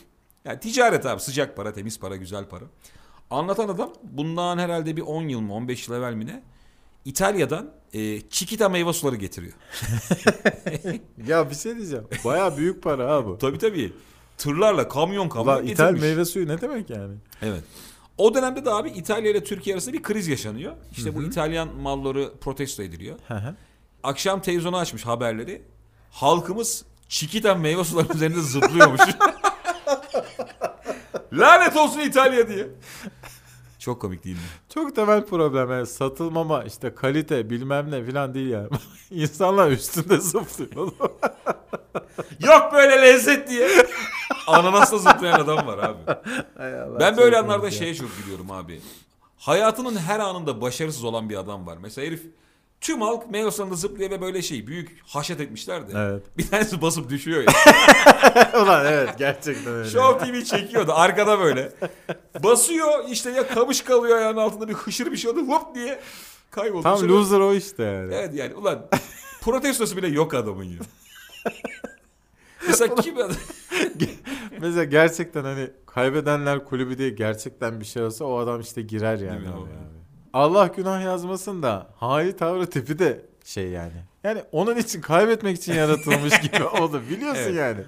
Yani 0.46 0.60
ticaret 0.60 1.06
abi 1.06 1.22
sıcak 1.22 1.56
para, 1.58 1.74
temiz 1.74 2.00
para, 2.00 2.16
güzel 2.16 2.46
para. 2.46 2.64
Anlatan 3.30 3.68
adam 3.70 3.94
bundan 4.04 4.58
herhalde 4.58 4.96
bir 4.98 5.02
10 5.02 5.24
yıl 5.28 5.40
mı 5.40 5.54
15 5.54 5.88
yıl 5.88 5.96
evvel 5.96 6.14
mi 6.14 6.26
ne? 6.28 6.44
İtalya'dan 7.06 7.72
e, 7.94 8.22
çikita 8.30 8.70
meyve 8.70 8.94
suları 8.94 9.16
getiriyor. 9.16 9.54
Ya 11.28 11.50
bir 11.50 11.56
şey 11.56 11.78
diyeceğim. 11.78 12.06
Baya 12.26 12.58
büyük 12.58 12.84
para 12.84 13.12
ha 13.16 13.26
bu. 13.26 13.38
Tabii 13.42 13.58
tabii. 13.58 13.94
tırlarla 14.38 14.88
kamyon 14.90 15.30
kamyon 15.30 15.54
Ulan 15.54 15.66
ithal 15.68 15.84
getirmiş. 15.86 16.02
meyve 16.02 16.26
suyu 16.26 16.48
ne 16.48 16.62
demek 16.62 16.90
yani? 16.90 17.14
Evet. 17.42 17.64
O 18.18 18.34
dönemde 18.36 18.66
de 18.66 18.70
abi 18.72 18.90
İtalya 18.90 19.32
ile 19.32 19.44
Türkiye 19.44 19.76
arasında 19.76 19.94
bir 19.94 20.04
kriz 20.04 20.28
yaşanıyor. 20.28 20.74
İşte 20.92 21.16
bu 21.16 21.24
İtalyan 21.24 21.76
malları 21.76 22.32
protesto 22.42 22.84
ediliyor. 22.84 23.16
Hı 23.28 23.34
hı. 23.34 23.56
Akşam 24.04 24.42
televizyonu 24.42 24.78
açmış 24.78 25.06
haberleri. 25.06 25.62
Halkımız 26.12 26.86
çikita 27.08 27.56
meyve 27.56 27.84
suları 27.84 28.14
üzerinde 28.14 28.42
zıplıyormuş. 28.42 29.02
Lanet 31.34 31.78
olsun 31.78 32.00
İtalya 32.00 32.48
diye. 32.48 32.68
Çok 33.80 34.02
komik 34.02 34.24
değil 34.24 34.36
mi? 34.36 34.42
Çok 34.74 34.96
temel 34.96 35.26
problem 35.26 35.72
yani 35.72 35.88
satılmama 35.88 36.64
işte 36.64 36.96
kalite 36.96 37.50
bilmem 37.50 37.92
ne 37.92 38.06
filan 38.06 38.34
değil 38.34 38.50
yani. 38.50 38.70
İnsanlar 39.12 39.72
üstünde 39.72 40.18
zıplıyor. 40.18 40.88
Yok 42.40 42.74
böyle 42.74 43.02
lezzet 43.02 43.50
diye. 43.50 43.70
Ananasla 44.48 44.98
zıplayan 44.98 45.40
adam 45.40 45.68
var 45.68 45.78
abi. 45.78 46.00
Ben 47.00 47.18
böyle 47.18 47.38
anlarda 47.38 47.72
şeye 47.72 47.96
çok 47.96 48.18
gülüyorum 48.18 48.52
abi. 48.52 48.82
Hayatının 49.38 49.98
her 49.98 50.20
anında 50.20 50.62
başarısız 50.62 51.04
olan 51.04 51.30
bir 51.30 51.36
adam 51.38 51.68
var. 51.68 51.78
Mesela 51.82 52.08
herif 52.08 52.24
tüm 52.84 53.02
halk 53.02 53.32
meyve 53.32 53.52
sularında 53.52 53.76
zıplıyor 53.76 54.12
ve 54.12 54.22
böyle 54.22 54.42
şey 54.42 54.68
büyük 54.68 55.02
haşet 55.06 55.40
etmişler 55.40 55.88
de. 55.88 55.92
Evet. 55.96 56.24
Bir 56.38 56.48
tanesi 56.48 56.82
basıp 56.82 57.10
düşüyor 57.10 57.44
ya. 57.44 57.54
Ulan 58.64 58.86
evet 58.86 59.10
gerçekten 59.18 59.74
öyle. 59.74 59.90
Show 59.90 60.32
TV 60.32 60.44
çekiyordu 60.44 60.92
arkada 60.94 61.40
böyle. 61.40 61.72
Basıyor 62.44 63.10
işte 63.10 63.32
ya 63.32 63.48
kamış 63.48 63.82
kalıyor 63.82 64.18
ayağının 64.18 64.38
altında 64.42 64.68
bir 64.68 64.74
hışır 64.74 65.12
bir 65.12 65.18
şey 65.18 65.32
oldu 65.32 65.48
hop 65.48 65.76
diye 65.76 66.00
kayboldu. 66.52 66.84
Tam 66.84 66.98
Sonra- 66.98 67.12
loser 67.12 67.40
o 67.40 67.54
işte 67.54 67.84
yani. 67.84 68.14
Evet 68.14 68.34
yani 68.34 68.56
ulan 68.56 68.86
protestosu 69.42 69.98
bile 69.98 70.08
yok 70.08 70.34
adamın 70.34 70.64
ya. 70.64 70.80
Mesela 72.68 72.96
kim 72.96 73.16
Mesela 74.62 74.84
gerçekten 74.84 75.44
hani 75.44 75.70
kaybedenler 75.86 76.66
kulübü 76.66 76.98
diye 76.98 77.10
gerçekten 77.10 77.80
bir 77.80 77.86
şey 77.86 78.04
olsa 78.04 78.26
o 78.26 78.38
adam 78.38 78.62
işte 78.62 78.82
girer 78.82 79.18
yani. 79.18 79.40
Değil 79.40 79.56
mi? 79.56 79.62
oraya 79.62 79.80
abi. 79.80 80.03
Allah 80.34 80.68
günah 80.68 81.02
yazmasın 81.04 81.64
da 81.64 81.90
hali 81.96 82.36
tavrı 82.36 82.70
tipi 82.70 83.00
de 83.00 83.26
şey 83.46 83.70
yani. 83.70 83.94
Yani 84.24 84.44
onun 84.52 84.78
için 84.78 85.02
kaybetmek 85.02 85.58
için 85.58 85.74
yaratılmış 85.74 86.42
gibi 86.52 86.64
oldu 86.64 87.02
biliyorsun 87.10 87.42
Evet. 87.42 87.56
yani. 87.56 87.84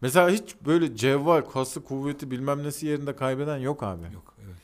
Mesela 0.00 0.30
hiç 0.30 0.56
böyle 0.66 0.96
cevval, 0.96 1.40
kası, 1.40 1.84
kuvveti 1.84 2.30
bilmem 2.30 2.62
nesi 2.62 2.86
yerinde 2.86 3.16
kaybeden 3.16 3.56
yok 3.56 3.82
abi. 3.82 4.14
Yok 4.14 4.34
evet. 4.44 4.54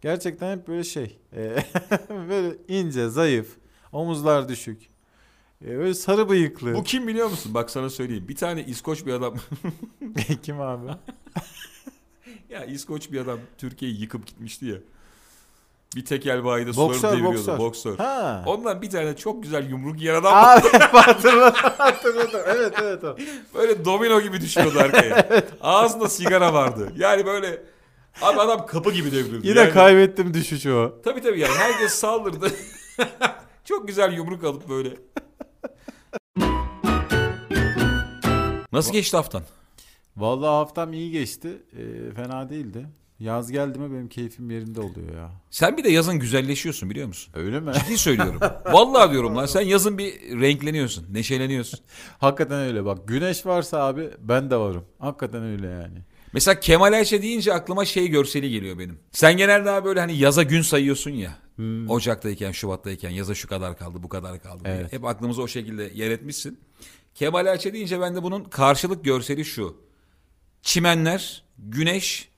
Gerçekten 0.00 0.56
hep 0.56 0.68
böyle 0.68 0.84
şey. 0.84 1.18
e, 1.36 1.56
böyle 2.28 2.56
ince, 2.68 3.08
zayıf, 3.08 3.56
omuzlar 3.92 4.48
düşük. 4.48 4.88
E, 5.64 5.78
böyle 5.78 5.94
sarı 5.94 6.28
bıyıklı. 6.28 6.74
Bu 6.74 6.82
kim 6.82 7.08
biliyor 7.08 7.28
musun? 7.28 7.54
Bak 7.54 7.70
sana 7.70 7.90
söyleyeyim. 7.90 8.28
Bir 8.28 8.36
tane 8.36 8.64
İskoç 8.64 9.06
bir 9.06 9.12
adam. 9.12 9.34
kim 10.42 10.60
abi? 10.60 10.86
ya 12.50 12.64
İskoç 12.64 13.12
bir 13.12 13.20
adam 13.20 13.38
Türkiye'yi 13.58 14.00
yıkıp 14.00 14.26
gitmişti 14.26 14.66
ya. 14.66 14.76
Bir 15.96 16.04
tekel 16.04 16.44
bayide 16.44 16.72
suları 16.72 16.88
Boksör, 16.88 17.12
deviriyordu. 17.12 17.36
boksör. 17.36 17.58
Boksör. 17.58 17.96
Ha. 17.96 18.42
Ondan 18.46 18.82
bir 18.82 18.90
tane 18.90 19.16
çok 19.16 19.42
güzel 19.42 19.70
yumruk 19.70 20.00
yiyen 20.00 20.14
adam 20.14 20.32
var. 20.32 20.58
Abi 20.58 20.68
hatırladım, 20.78 21.70
hatırladım. 21.78 22.40
Evet 22.46 22.74
evet 22.82 23.04
o. 23.04 23.16
Böyle 23.54 23.84
domino 23.84 24.20
gibi 24.20 24.40
düşüyordu 24.40 24.78
arkaya. 24.78 25.28
Ağzında 25.60 26.08
sigara 26.08 26.52
vardı. 26.54 26.92
Yani 26.96 27.26
böyle 27.26 27.62
abi 28.22 28.40
adam 28.40 28.66
kapı 28.66 28.92
gibi 28.92 29.12
devrildi. 29.12 29.48
Yine 29.48 29.60
yani, 29.60 29.72
kaybettim 29.72 30.34
düşüşü 30.34 30.72
o. 30.72 31.02
Tabii 31.04 31.22
tabii 31.22 31.40
yani 31.40 31.54
herkes 31.54 31.92
saldırdı. 31.92 32.50
çok 33.64 33.88
güzel 33.88 34.12
yumruk 34.12 34.44
alıp 34.44 34.68
böyle. 34.68 34.90
Nasıl 38.72 38.92
geçti 38.92 39.16
haftan? 39.16 39.42
Vallahi 40.16 40.48
haftam 40.48 40.92
iyi 40.92 41.10
geçti. 41.10 41.62
Ee, 41.72 42.14
fena 42.14 42.50
değildi. 42.50 42.86
Yaz 43.20 43.50
geldi 43.50 43.78
mi 43.78 43.92
benim 43.92 44.08
keyfim 44.08 44.50
yerinde 44.50 44.80
oluyor 44.80 45.14
ya. 45.16 45.30
Sen 45.50 45.76
bir 45.76 45.84
de 45.84 45.90
yazın 45.90 46.18
güzelleşiyorsun 46.18 46.90
biliyor 46.90 47.08
musun? 47.08 47.32
Öyle 47.36 47.60
mi? 47.60 47.72
Ciddi 47.74 47.98
söylüyorum. 47.98 48.40
Vallahi 48.72 49.12
diyorum 49.12 49.36
lan 49.36 49.46
sen 49.46 49.60
yazın 49.60 49.98
bir 49.98 50.40
renkleniyorsun, 50.40 51.14
neşeleniyorsun. 51.14 51.80
Hakikaten 52.18 52.58
öyle 52.58 52.84
bak. 52.84 53.08
Güneş 53.08 53.46
varsa 53.46 53.82
abi 53.82 54.10
ben 54.20 54.50
de 54.50 54.56
varım. 54.56 54.84
Hakikaten 54.98 55.42
öyle 55.42 55.66
yani. 55.66 55.98
Mesela 56.32 56.60
Kemal 56.60 56.92
Ayşe 56.92 57.22
deyince 57.22 57.54
aklıma 57.54 57.84
şey 57.84 58.08
görseli 58.08 58.50
geliyor 58.50 58.78
benim. 58.78 58.98
Sen 59.12 59.36
genelde 59.36 59.64
daha 59.64 59.84
böyle 59.84 60.00
hani 60.00 60.18
yaza 60.18 60.42
gün 60.42 60.62
sayıyorsun 60.62 61.10
ya. 61.10 61.38
Hmm. 61.56 61.90
Ocak'tayken, 61.90 62.52
Şubat'tayken 62.52 63.10
yaza 63.10 63.34
şu 63.34 63.48
kadar 63.48 63.78
kaldı, 63.78 64.02
bu 64.02 64.08
kadar 64.08 64.42
kaldı 64.42 64.64
diye. 64.64 64.74
Evet. 64.74 64.92
Hep 64.92 65.04
aklımıza 65.04 65.42
o 65.42 65.48
şekilde 65.48 65.90
yer 65.94 66.10
etmişsin. 66.10 66.58
Kemal 67.14 67.46
Ayşe 67.46 67.72
deyince 67.72 68.00
ben 68.00 68.16
de 68.16 68.22
bunun 68.22 68.44
karşılık 68.44 69.04
görseli 69.04 69.44
şu. 69.44 69.76
Çimenler, 70.62 71.44
güneş, 71.58 72.28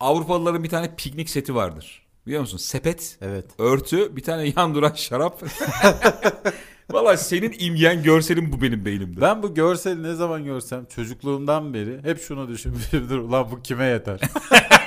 Avrupalıların 0.00 0.64
bir 0.64 0.68
tane 0.68 0.94
piknik 0.96 1.30
seti 1.30 1.54
vardır. 1.54 2.02
Biliyor 2.26 2.40
musun? 2.40 2.58
Sepet, 2.58 3.18
Evet. 3.22 3.44
örtü, 3.58 4.16
bir 4.16 4.22
tane 4.22 4.52
yan 4.56 4.74
duran 4.74 4.92
şarap. 4.94 5.42
Valla 6.90 7.16
senin 7.16 7.54
imgen 7.58 8.02
görselin 8.02 8.52
bu 8.52 8.62
benim 8.62 8.84
beynimde. 8.84 9.20
Ben 9.20 9.42
bu 9.42 9.54
görseli 9.54 10.02
ne 10.02 10.14
zaman 10.14 10.44
görsem 10.44 10.84
çocukluğumdan 10.84 11.74
beri 11.74 12.02
hep 12.02 12.20
şunu 12.20 12.48
düşünmüşümdür. 12.48 13.18
Ulan 13.18 13.50
bu 13.50 13.62
kime 13.62 13.84
yeter? 13.84 14.20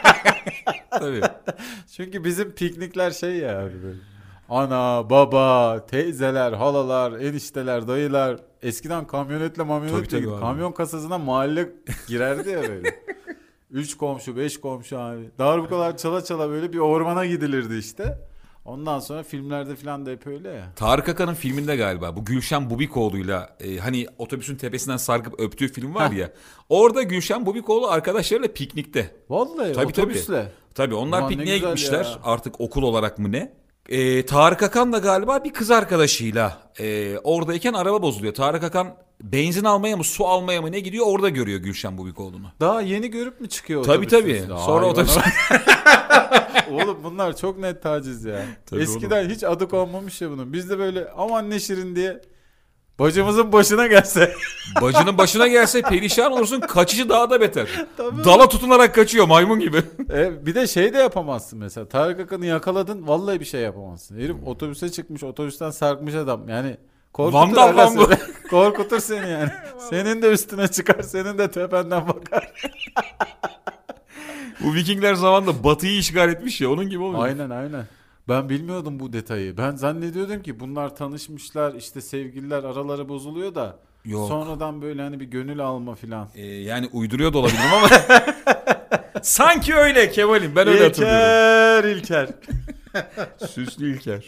Tabii. 0.92 1.22
Çünkü 1.96 2.24
bizim 2.24 2.52
piknikler 2.52 3.12
şey 3.12 3.36
ya 3.36 3.60
abi 3.60 3.84
böyle. 3.84 3.98
Ana, 4.50 5.10
baba, 5.10 5.86
teyzeler, 5.86 6.54
halalar, 6.54 7.20
enişteler, 7.20 7.88
dayılar. 7.88 8.40
Eskiden 8.62 9.08
kamyonetle 9.08 9.64
mamyonetle 9.64 9.98
Tabii, 9.98 10.10
tabii 10.10 10.22
gidip 10.22 10.40
kamyon 10.40 10.72
kasasına 10.72 11.18
mahalle 11.18 11.70
girerdi 12.08 12.50
ya 12.50 12.62
böyle. 12.62 13.02
Üç 13.72 13.98
komşu, 13.98 14.38
beş 14.38 14.60
komşu 14.60 15.00
abi. 15.00 15.30
Darbukalar 15.40 15.98
çala 15.98 16.24
çala 16.24 16.50
böyle 16.50 16.74
bir 16.74 16.78
ormana 16.78 17.26
gidilirdi 17.26 17.76
işte. 17.76 18.18
Ondan 18.66 19.00
sonra 19.00 19.24
filmlerde 19.24 19.76
falan 19.76 20.06
da 20.06 20.10
hep 20.10 20.28
öyle 20.28 20.50
ya. 20.50 20.74
Tarık 20.76 21.10
Akan'ın 21.10 21.34
filminde 21.34 21.76
galiba 21.76 22.16
bu 22.16 22.26
Gülşen 22.26 22.70
Bubikoğlu'yla 22.70 23.58
e, 23.60 23.78
hani 23.78 24.06
otobüsün 24.18 24.56
tepesinden 24.56 24.98
sarkıp 24.98 25.40
öptüğü 25.40 25.68
film 25.72 25.96
var 25.96 26.12
ya. 26.12 26.32
Orada 26.70 27.02
Gülşen 27.04 27.46
Bubikoğlu 27.46 27.88
arkadaşlarıyla 27.88 28.54
piknikte. 28.54 29.16
Vallahi 29.30 29.74
Tabii, 29.74 29.86
otobüsle. 29.86 30.52
Tabii 30.76 30.96
onlar 30.96 31.18
Aman 31.18 31.30
pikniğe 31.30 31.58
gitmişler 31.58 32.06
ya. 32.06 32.20
artık 32.24 32.62
okul 32.62 32.84
olarak 32.84 33.20
mı 33.20 33.32
ne? 33.32 33.54
E, 33.90 34.26
Tarık 34.26 34.64
Akan 34.64 34.94
da 34.94 34.98
galiba 34.98 35.44
bir 35.44 35.54
kız 35.54 35.72
arkadaşıyla 35.72 36.58
e, 36.80 37.18
oradayken 37.18 37.74
araba 37.74 38.02
bozuluyor. 38.02 38.34
Tarık 38.34 38.64
Akan 38.64 38.96
benzin 39.24 39.64
almaya 39.64 39.98
mı 39.98 40.04
su 40.04 40.28
almaya 40.28 40.62
mı 40.62 40.72
ne 40.72 40.80
gidiyor 40.80 41.06
orada 41.08 41.30
görüyor 41.30 41.60
Gülşen 41.60 41.98
Bubikoğlu'nu. 41.98 42.48
Daha 42.60 42.82
yeni 42.82 43.08
görüp 43.08 43.42
mü 43.42 43.50
çıkıyor 43.50 43.84
Tabii 43.84 44.08
tabii. 44.08 44.44
Sonra 44.48 44.86
otobüs 44.86 45.18
Oğlum 46.72 46.98
bunlar 47.04 47.38
çok 47.38 47.60
net 47.60 47.84
taciz 47.84 48.26
ya. 48.26 48.46
Tabii 48.66 48.82
Eskiden 48.82 49.30
hiç 49.30 49.44
adı 49.44 49.70
konmamış 49.70 50.22
ya 50.22 50.32
bunun. 50.32 50.54
Biz 50.54 50.70
de 50.70 50.80
böyle 50.80 51.08
aman 51.18 51.50
ne 51.50 51.60
şirin 51.60 51.96
diye 51.96 52.22
bacımızın 53.00 53.52
başına 53.52 53.88
gelse. 53.88 54.34
bacının 54.82 55.18
başına 55.18 55.48
gelse 55.48 55.82
perişan 55.82 56.32
olursun 56.32 56.60
kaçışı 56.60 57.10
daha 57.10 57.30
da 57.30 57.42
beter. 57.42 57.68
Tabii. 57.98 58.24
Dala 58.24 58.50
tutunarak 58.50 58.96
kaçıyor 58.96 59.28
maymun 59.28 59.60
gibi. 59.60 59.84
E, 60.14 60.46
bir 60.46 60.56
de 60.56 60.68
şey 60.68 60.94
de 60.94 60.98
yapamazsın 60.98 61.60
mesela. 61.60 61.88
Tarık 61.88 62.20
Akan'ı 62.20 62.46
yakaladın 62.46 63.08
vallahi 63.08 63.40
bir 63.40 63.46
şey 63.46 63.62
yapamazsın. 63.62 64.20
Herif 64.20 64.36
otobüse 64.46 64.92
çıkmış 64.92 65.24
otobüsten 65.24 65.70
sarkmış 65.70 66.16
adam. 66.16 66.50
Yani 66.50 66.78
korkutur, 67.14 67.40
Vandal 67.40 67.78
lan 67.78 67.98
bu. 67.98 68.06
seni. 68.06 68.18
korkutur 68.50 69.00
seni 69.00 69.30
yani. 69.30 69.50
senin 69.90 70.22
de 70.22 70.32
üstüne 70.32 70.68
çıkar 70.68 71.02
senin 71.02 71.38
de 71.38 71.52
tependen 71.52 72.08
bakar. 72.08 72.52
Bu 74.64 74.74
Vikingler 74.74 75.14
zamanında 75.14 75.64
batıyı 75.64 75.98
işgal 75.98 76.30
etmiş 76.30 76.62
ya 76.62 76.72
onun 76.72 76.90
gibi 76.90 77.04
oluyor. 77.04 77.24
aynen 77.24 77.50
aynen. 77.50 77.86
Ben 78.30 78.50
bilmiyordum 78.50 79.00
bu 79.00 79.14
detayı. 79.14 79.58
Ben 79.58 79.76
zannediyordum 79.76 80.42
ki 80.44 80.60
bunlar 80.60 80.96
tanışmışlar 80.96 81.74
işte 81.74 82.02
sevgililer 82.02 82.64
araları 82.64 83.10
bozuluyor 83.10 83.56
da 83.56 83.76
Yok. 84.06 84.28
sonradan 84.28 84.82
böyle 84.82 85.02
hani 85.02 85.20
bir 85.20 85.26
gönül 85.26 85.60
alma 85.60 85.96
filan. 85.96 86.28
Ee, 86.36 86.46
yani 86.46 86.90
uyduruyor 86.92 87.34
da 87.34 87.38
olabilirim 87.38 87.74
ama 87.74 87.88
sanki 89.22 89.76
öyle 89.76 90.12
Kemal'im 90.12 90.56
ben 90.56 90.68
öyle 90.68 90.84
hatırlıyorum. 90.84 91.90
İlker, 91.90 92.28
İlker. 92.28 92.30
Süslü 93.50 93.96
İlker. 93.96 94.24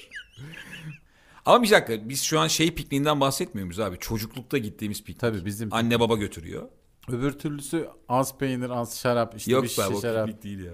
Ama 1.46 1.64
bir 1.64 1.72
dakika 1.72 2.10
biz 2.10 2.22
şu 2.24 2.40
an 2.40 2.48
şey 2.48 2.74
pikniğinden 2.76 3.22
bahsetmiyor 3.22 3.66
muyuz 3.66 3.80
abi? 3.80 3.98
Çocuklukta 4.00 4.58
gittiğimiz 4.58 5.00
piknik. 5.04 5.20
Tabii 5.20 5.46
bizim 5.46 5.74
Anne 5.74 6.00
baba 6.00 6.16
götürüyor. 6.16 6.64
öbür 7.10 7.32
türlüsü 7.32 7.90
az 8.10 8.38
peynir, 8.38 8.70
az 8.70 9.00
şarap, 9.00 9.36
işte 9.38 9.52
Yok 9.52 9.64
bir 9.64 9.68
şişe 9.70 9.88
o 9.88 10.02
şarap. 10.02 10.28
piknik 10.28 10.44
değil 10.44 10.66
ya. 10.66 10.72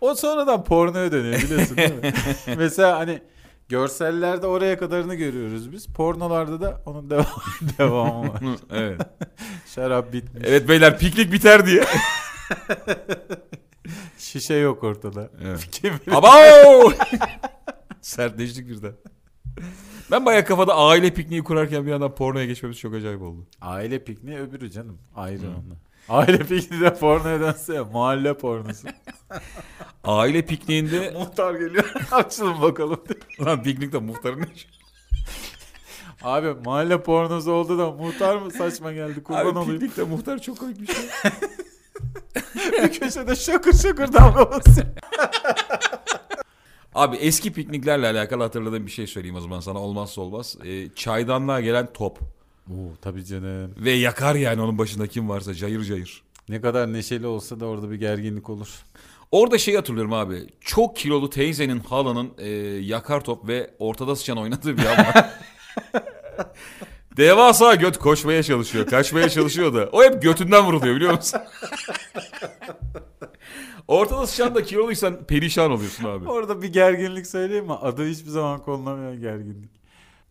O 0.00 0.14
sonradan 0.14 0.64
pornoya 0.64 1.12
dönüyor 1.12 1.42
biliyorsun 1.42 1.76
değil 1.76 1.94
mi? 1.94 2.12
Mesela 2.58 2.98
hani 2.98 3.22
görsellerde 3.68 4.46
oraya 4.46 4.78
kadarını 4.78 5.14
görüyoruz 5.14 5.72
biz. 5.72 5.86
Pornolarda 5.86 6.60
da 6.60 6.82
onun 6.86 7.10
devam, 7.10 7.26
devamı 7.78 8.28
var. 8.32 8.40
evet. 8.70 9.00
Şarap 9.74 10.12
bitmiş. 10.12 10.42
Evet 10.46 10.68
beyler 10.68 10.98
piknik 10.98 11.32
biter 11.32 11.66
diye. 11.66 11.84
Şişe 14.18 14.54
yok 14.54 14.84
ortada. 14.84 15.30
Evet. 15.44 15.80
Abo! 16.12 16.92
Sertleştik 18.00 18.68
birden. 18.68 18.92
Ben 20.10 20.26
bayağı 20.26 20.44
kafada 20.44 20.74
aile 20.76 21.10
pikniği 21.14 21.44
kurarken 21.44 21.86
bir 21.86 21.90
yandan 21.90 22.14
pornoya 22.14 22.46
geçmemiz 22.46 22.78
çok 22.78 22.94
acayip 22.94 23.22
oldu. 23.22 23.46
Aile 23.60 24.04
pikniği 24.04 24.38
öbürü 24.38 24.70
canım. 24.70 24.98
Ayrı 25.16 25.40
onunla. 25.48 25.74
Aile 26.08 26.38
pikniğinde 26.38 26.94
porno 26.94 27.40
dönse 27.40 27.74
ya 27.74 27.84
mahalle 27.84 28.34
pornosu. 28.38 28.88
Aile 30.04 30.42
pikniğinde 30.42 31.10
Muhtar 31.18 31.54
geliyor. 31.54 31.92
Açılın 32.10 32.62
bakalım. 32.62 33.00
lan 33.46 33.62
piknikte 33.62 33.98
muhtarın 33.98 34.40
ne 34.40 34.46
işi? 34.54 34.68
Abi 36.22 36.54
mahalle 36.64 37.02
pornosu 37.02 37.52
oldu 37.52 37.78
da 37.78 37.90
muhtar 37.90 38.36
mı 38.36 38.50
saçma 38.50 38.92
geldi 38.92 39.22
kurban 39.22 39.40
Abi 39.40 39.58
olayım. 39.58 39.72
piknikte 39.72 40.02
muhtar 40.02 40.38
çok 40.38 40.58
komik 40.58 40.80
bir 40.80 40.86
şey. 40.86 41.04
Bir 42.82 42.92
köşede 43.00 43.36
şakır 43.36 43.72
şakır 43.72 44.12
basıyor. 44.14 44.86
Abi 46.94 47.16
eski 47.16 47.52
pikniklerle 47.52 48.06
alakalı 48.06 48.42
hatırladığım 48.42 48.86
bir 48.86 48.90
şey 48.90 49.06
söyleyeyim 49.06 49.36
o 49.36 49.40
zaman 49.40 49.60
sana 49.60 49.78
olmazsa 49.78 50.20
olmaz. 50.20 50.56
Ee, 50.64 50.88
çaydanlığa 50.94 51.60
gelen 51.60 51.88
top 51.94 52.18
Oo 52.70 52.74
tabii 53.02 53.24
canım. 53.24 53.74
ve 53.76 53.90
yakar 53.90 54.34
yani 54.34 54.62
onun 54.62 54.78
başında 54.78 55.06
kim 55.06 55.28
varsa 55.28 55.54
cayır 55.54 55.84
cayır. 55.84 56.22
Ne 56.48 56.60
kadar 56.60 56.92
neşeli 56.92 57.26
olsa 57.26 57.60
da 57.60 57.66
orada 57.66 57.90
bir 57.90 57.96
gerginlik 57.96 58.50
olur. 58.50 58.68
Orada 59.30 59.58
şey 59.58 59.76
hatırlıyorum 59.76 60.12
abi. 60.12 60.46
Çok 60.60 60.96
kilolu 60.96 61.30
teyzenin 61.30 61.80
halanın 61.80 62.30
e, 62.38 62.48
yakar 62.80 63.24
top 63.24 63.48
ve 63.48 63.70
ortada 63.78 64.16
sıçan 64.16 64.38
oynadığı 64.38 64.76
bir 64.78 64.84
an 64.86 64.98
var. 64.98 65.30
Devasa 67.16 67.74
göt 67.74 67.98
koşmaya 67.98 68.42
çalışıyor. 68.42 68.86
Kaçmaya 68.86 69.28
çalışıyor 69.28 69.74
da. 69.74 69.88
O 69.92 70.02
hep 70.04 70.22
götünden 70.22 70.64
vuruluyor 70.66 70.96
biliyor 70.96 71.14
musun? 71.14 71.40
ortada 73.92 74.26
sıçan 74.26 74.54
da 74.54 74.62
kiloluysan 74.62 75.24
perişan 75.24 75.70
oluyorsun 75.70 76.04
abi. 76.04 76.28
Orada 76.28 76.62
bir 76.62 76.72
gerginlik 76.72 77.26
söyleyeyim 77.26 77.66
mi? 77.66 77.72
Adı 77.72 78.06
hiçbir 78.06 78.30
zaman 78.30 78.62
konulamayan 78.62 79.20
gerginlik. 79.20 79.70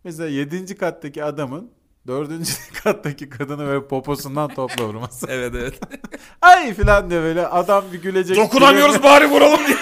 Mesela 0.04 0.28
7. 0.28 0.76
kattaki 0.76 1.24
adamın 1.24 1.70
4. 2.06 2.30
kattaki 2.84 3.28
kadını 3.28 3.66
böyle 3.66 3.86
poposundan 3.86 4.54
topla 4.54 4.84
vurması. 4.84 5.26
Evet 5.30 5.54
evet. 5.54 5.80
Ay 6.42 6.74
filan 6.74 7.10
diye 7.10 7.22
böyle 7.22 7.46
adam 7.46 7.84
bir 7.92 8.02
gülecek. 8.02 8.36
Dokunamıyoruz 8.36 9.02
bari 9.02 9.26
vuralım 9.26 9.60
diye. 9.66 9.76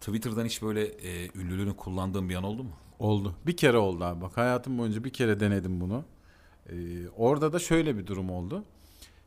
Twitter'dan 0.00 0.44
hiç 0.44 0.62
böyle 0.62 0.84
e, 0.84 1.28
ünlülüğünü 1.34 1.76
kullandığın 1.76 2.28
bir 2.28 2.34
an 2.34 2.44
oldu 2.44 2.64
mu? 2.64 2.70
Oldu. 2.98 3.34
Bir 3.46 3.56
kere 3.56 3.76
oldu 3.76 4.04
abi. 4.04 4.20
Bak 4.20 4.36
hayatım 4.36 4.78
boyunca 4.78 5.04
bir 5.04 5.10
kere 5.10 5.40
denedim 5.40 5.80
bunu. 5.80 6.04
Ee, 6.68 6.74
orada 7.16 7.52
da 7.52 7.58
şöyle 7.58 7.98
bir 7.98 8.06
durum 8.06 8.30
oldu. 8.30 8.64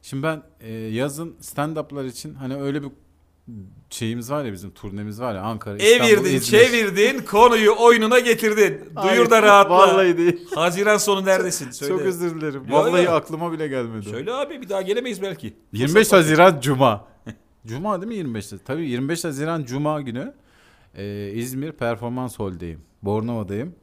Şimdi 0.02 0.24
ben 0.24 0.44
e, 0.60 0.72
yazın 0.74 1.36
stand-up'lar 1.42 2.08
için 2.08 2.34
hani 2.36 2.56
öyle 2.56 2.84
bir 2.84 2.90
şeyimiz 3.90 4.32
var 4.32 4.46
ya 4.46 4.54
bizim 4.54 4.72
turnemiz 4.72 5.22
var 5.22 5.36
ya 5.36 5.42
Ankara, 5.42 5.78
İstanbul, 5.78 6.12
Evirdin, 6.14 6.24
İzmir. 6.36 6.42
çevirdin, 6.42 7.26
konuyu 7.26 7.76
oyununa 7.80 8.20
getirdin. 8.20 8.82
Hayır, 8.96 9.18
Duyur 9.18 9.30
da 9.30 9.42
rahatla. 9.42 9.74
Vallahi 9.78 10.18
değil. 10.18 10.48
Haziran 10.56 10.98
sonu 10.98 11.26
neredesin? 11.26 11.72
Söyle. 11.72 11.94
Çok 11.94 12.02
özür 12.02 12.36
dilerim. 12.42 12.64
Yo, 12.70 12.76
Vallahi 12.76 13.04
yo. 13.06 13.12
aklıma 13.12 13.52
bile 13.52 13.68
gelmedi. 13.68 14.10
Söyle 14.10 14.34
abi 14.34 14.62
bir 14.62 14.70
daha 14.70 14.82
gelemeyiz 14.82 15.22
belki. 15.22 15.54
25 15.74 16.12
Haziran 16.14 16.60
Cuma. 16.62 17.06
Cuma 17.68 18.02
değil 18.02 18.08
mi 18.12 18.16
25? 18.16 18.48
Tabii 18.66 18.90
25 18.90 19.24
Haziran 19.24 19.64
Cuma 19.64 20.02
günü 20.02 20.34
e, 20.98 21.32
İzmir 21.36 21.72
Performans 21.72 22.40
Hall'deyim. 22.40 22.82
Bornova'dayım. 23.04 23.76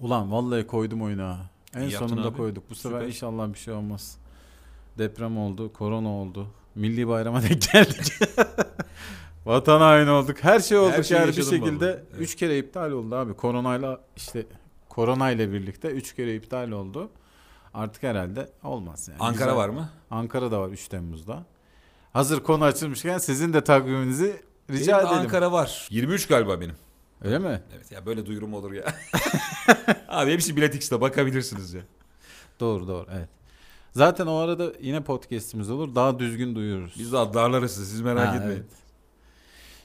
Ulan 0.00 0.32
vallahi 0.32 0.66
koydum 0.66 1.02
oyuna. 1.02 1.36
En 1.76 1.80
İyi 1.80 1.92
yaptın 1.92 2.08
sonunda 2.08 2.28
abi. 2.28 2.36
koyduk. 2.36 2.70
Bu 2.70 2.74
sefer 2.74 2.96
Süper. 2.96 3.06
inşallah 3.06 3.52
bir 3.52 3.58
şey 3.58 3.74
olmaz. 3.74 4.18
Deprem 4.98 5.38
oldu, 5.38 5.72
korona 5.72 6.08
oldu. 6.08 6.46
Milli 6.74 7.08
bayrama 7.08 7.42
denk 7.48 7.72
geldik. 7.72 8.12
Vatan 9.46 9.80
haini 9.80 10.10
olduk. 10.10 10.36
Her 10.44 10.60
şey 10.60 10.78
olduk 10.78 10.92
Her 10.98 11.02
şeyi 11.02 11.18
yani 11.20 11.28
bir 11.32 11.36
yaşadım 11.36 11.58
şekilde. 11.58 11.86
vallahi. 11.86 11.96
Evet. 12.10 12.20
Üç 12.20 12.34
kere 12.34 12.58
iptal 12.58 12.90
oldu 12.90 13.14
abi. 13.14 13.34
Koronayla 13.34 14.00
işte 14.16 14.46
koronayla 14.88 15.52
birlikte 15.52 15.88
üç 15.88 16.14
kere 16.14 16.34
iptal 16.34 16.70
oldu. 16.70 17.10
Artık 17.74 18.02
herhalde 18.02 18.48
olmaz 18.62 19.08
yani. 19.08 19.18
Ankara 19.20 19.44
Güzel. 19.44 19.56
var 19.56 19.68
mı? 19.68 19.90
Ankara'da 20.10 20.60
var 20.60 20.68
3 20.68 20.88
Temmuz'da. 20.88 21.44
Hazır 22.12 22.40
konu 22.40 22.64
açılmışken 22.64 23.18
sizin 23.18 23.52
de 23.52 23.64
takviminizi 23.64 24.42
rica 24.70 24.92
Benim 24.92 25.04
de 25.04 25.08
edelim. 25.08 25.22
Ankara 25.24 25.52
var. 25.52 25.86
23 25.90 26.26
galiba 26.28 26.60
benim. 26.60 26.74
Öyle 27.22 27.38
mi? 27.38 27.62
Evet 27.76 27.92
ya 27.92 28.06
böyle 28.06 28.26
duyurum 28.26 28.54
olur 28.54 28.72
ya. 28.72 28.84
abi 30.08 30.32
hepsi 30.32 30.56
Bilet 30.56 30.74
X'te 30.74 31.00
bakabilirsiniz 31.00 31.74
ya. 31.74 31.82
Doğru 32.60 32.88
doğru 32.88 33.06
evet. 33.12 33.28
Zaten 33.92 34.26
o 34.26 34.34
arada 34.34 34.72
yine 34.80 35.00
podcast'imiz 35.00 35.70
olur. 35.70 35.94
Daha 35.94 36.18
düzgün 36.18 36.54
duyururuz. 36.54 36.94
Biz 36.98 37.12
de 37.12 37.16
darlarız 37.16 37.70
sizi 37.72 37.90
siz 37.90 38.00
merak 38.00 38.28
Ha, 38.28 38.34
etmeyin. 38.36 38.56
evet. 38.56 38.70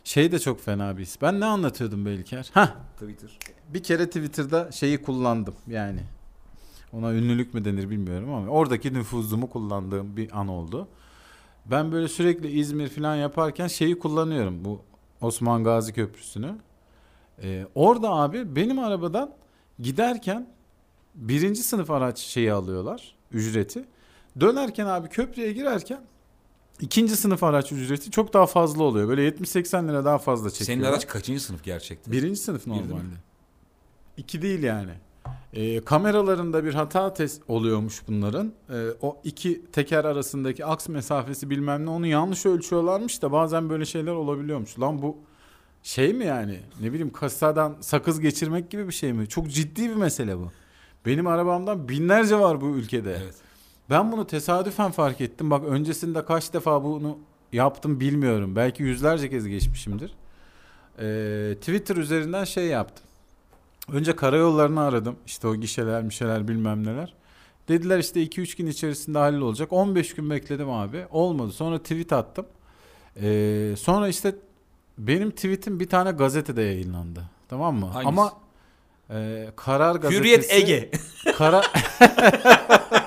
Şey 0.04 0.32
de 0.32 0.40
çok 0.40 0.62
fena 0.62 0.98
bir 0.98 1.02
his. 1.02 1.22
Ben 1.22 1.40
ne 1.40 1.46
anlatıyordum 1.46 2.06
Belker? 2.06 2.50
Hah 2.54 2.72
Twitter. 3.00 3.38
bir 3.74 3.84
kere 3.84 4.06
Twitter'da 4.06 4.72
şeyi 4.72 5.02
kullandım 5.02 5.56
yani. 5.68 6.00
Ona 6.94 7.14
ünlülük 7.14 7.54
mü 7.54 7.66
denir 7.66 7.90
bilmiyorum 7.90 8.34
ama 8.34 8.48
oradaki 8.52 8.94
nüfuzumu 8.94 9.50
kullandığım 9.50 10.18
bir 10.18 10.40
an 10.40 10.48
oldu. 10.48 10.88
Ben 11.66 11.92
böyle 11.92 12.08
sürekli 12.08 12.52
İzmir 12.60 12.88
falan 12.88 13.16
yaparken 13.16 13.68
şeyi 13.68 14.00
kullanıyorum 14.00 14.66
bu 14.66 14.82
Osman 15.22 15.64
Gazi 15.64 15.94
Köprüsü'nü. 15.94 16.56
Ee, 17.44 17.66
orada 17.76 18.10
abi 18.10 18.56
benim 18.56 18.80
arabadan 18.80 19.32
giderken 19.80 20.50
birinci 21.16 21.64
sınıf 21.64 21.92
araç 21.92 22.20
şeyi 22.20 22.54
alıyorlar 22.54 23.16
ücreti. 23.32 23.86
Dönerken 24.40 24.86
abi 24.86 25.10
köprüye 25.10 25.52
girerken 25.54 26.02
ikinci 26.80 27.16
sınıf 27.16 27.44
araç 27.44 27.72
ücreti 27.72 28.12
çok 28.12 28.34
daha 28.34 28.46
fazla 28.46 28.84
oluyor. 28.84 29.08
Böyle 29.08 29.30
70-80 29.30 29.88
lira 29.88 30.06
daha 30.06 30.18
fazla 30.18 30.50
Senin 30.50 30.66
çekiyorlar. 30.66 30.90
araç 30.94 31.08
kaçıncı 31.08 31.44
sınıf 31.44 31.64
gerçekten? 31.64 32.12
Birinci 32.14 32.40
sınıf 32.40 32.66
Bir 32.66 32.72
değil 32.72 32.82
mi? 32.82 32.90
normalde. 32.90 33.16
İki 34.18 34.42
değil 34.42 34.64
yani. 34.64 34.92
Ee, 35.54 35.82
kameralarında 35.86 36.64
bir 36.64 36.74
hata 36.74 37.14
test 37.14 37.42
oluyormuş 37.48 38.02
bunların. 38.08 38.54
Ee, 38.70 38.88
o 39.02 39.18
iki 39.24 39.66
teker 39.72 40.06
arasındaki 40.06 40.66
aks 40.66 40.90
mesafesi 40.90 41.50
bilmem 41.50 41.86
ne 41.86 41.90
onu 41.90 42.08
yanlış 42.08 42.46
ölçüyorlarmış 42.46 43.22
da 43.22 43.32
bazen 43.32 43.70
böyle 43.70 43.86
şeyler 43.86 44.12
olabiliyormuş. 44.12 44.80
Lan 44.80 45.02
bu 45.02 45.18
şey 45.84 46.14
mi 46.14 46.26
yani? 46.26 46.60
Ne 46.82 46.90
bileyim 46.92 47.12
kasadan 47.14 47.76
sakız 47.82 48.20
geçirmek 48.20 48.70
gibi 48.70 48.88
bir 48.88 48.94
şey 48.94 49.14
mi? 49.14 49.28
Çok 49.30 49.52
ciddi 49.52 49.90
bir 49.90 49.96
mesele 49.96 50.38
bu. 50.38 50.52
Benim 51.06 51.28
arabamdan 51.28 51.90
binlerce 51.90 52.40
var 52.40 52.62
bu 52.62 52.68
ülkede. 52.68 53.18
Evet. 53.24 53.36
Ben 53.90 54.12
bunu 54.12 54.28
tesadüfen 54.28 54.92
fark 54.92 55.22
ettim. 55.22 55.52
Bak 55.52 55.64
öncesinde 55.66 56.26
kaç 56.26 56.54
defa 56.54 56.84
bunu 56.84 57.18
yaptım 57.54 58.00
bilmiyorum. 58.00 58.56
Belki 58.56 58.84
yüzlerce 58.84 59.30
kez 59.30 59.48
geçmişimdir. 59.48 60.12
Ee, 61.00 61.56
Twitter 61.60 61.96
üzerinden 61.96 62.44
şey 62.44 62.66
yaptım. 62.66 63.06
Önce 63.92 64.16
karayollarını 64.16 64.82
aradım. 64.82 65.16
İşte 65.26 65.48
o 65.48 65.56
gişeler, 65.56 66.04
mişeler 66.04 66.48
bilmem 66.48 66.84
neler. 66.84 67.14
Dediler 67.68 68.00
işte 68.00 68.24
2-3 68.24 68.58
gün 68.58 68.68
içerisinde 68.68 69.18
hallolacak. 69.18 69.74
15 69.74 70.16
gün 70.16 70.30
bekledim 70.30 70.70
abi. 70.70 71.06
Olmadı. 71.12 71.52
Sonra 71.52 71.80
tweet 71.80 72.14
attım. 72.14 72.46
Ee, 73.22 73.74
sonra 73.78 74.08
işte 74.08 74.36
benim 74.98 75.32
tweetim 75.32 75.80
bir 75.80 75.90
tane 75.90 76.12
gazetede 76.12 76.62
yayınlandı. 76.62 77.24
Tamam 77.50 77.76
mı? 77.76 77.86
Hangisi? 77.86 78.08
Ama 78.08 78.34
e, 79.10 79.48
Karar 79.56 79.96
Gazetesi... 79.96 80.20
Hürriyet 80.20 80.54
Ege. 80.54 80.92
Kara... 81.38 81.62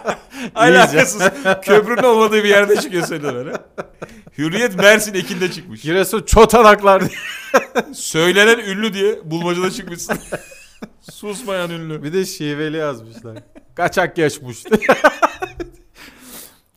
Alakasız. 0.54 1.22
Köprünün 1.62 2.02
olmadığı 2.02 2.44
bir 2.44 2.48
yerde 2.48 2.76
çıkıyor 2.76 3.22
ha. 3.52 3.52
Hürriyet 4.38 4.76
Mersin 4.76 5.14
Ekin'de 5.14 5.52
çıkmış. 5.52 5.82
Giresun 5.82 6.22
çotanaklar 6.22 7.00
diye. 7.00 7.18
Söylenen 7.94 8.58
ünlü 8.58 8.92
diye 8.92 9.30
bulmacada 9.30 9.70
çıkmışsın. 9.70 10.18
Susmayan 11.12 11.70
ünlü. 11.70 12.02
Bir 12.02 12.12
de 12.12 12.24
şiveli 12.24 12.76
yazmışlar. 12.76 13.38
Kaçak 13.74 14.16
geçmiş. 14.16 14.64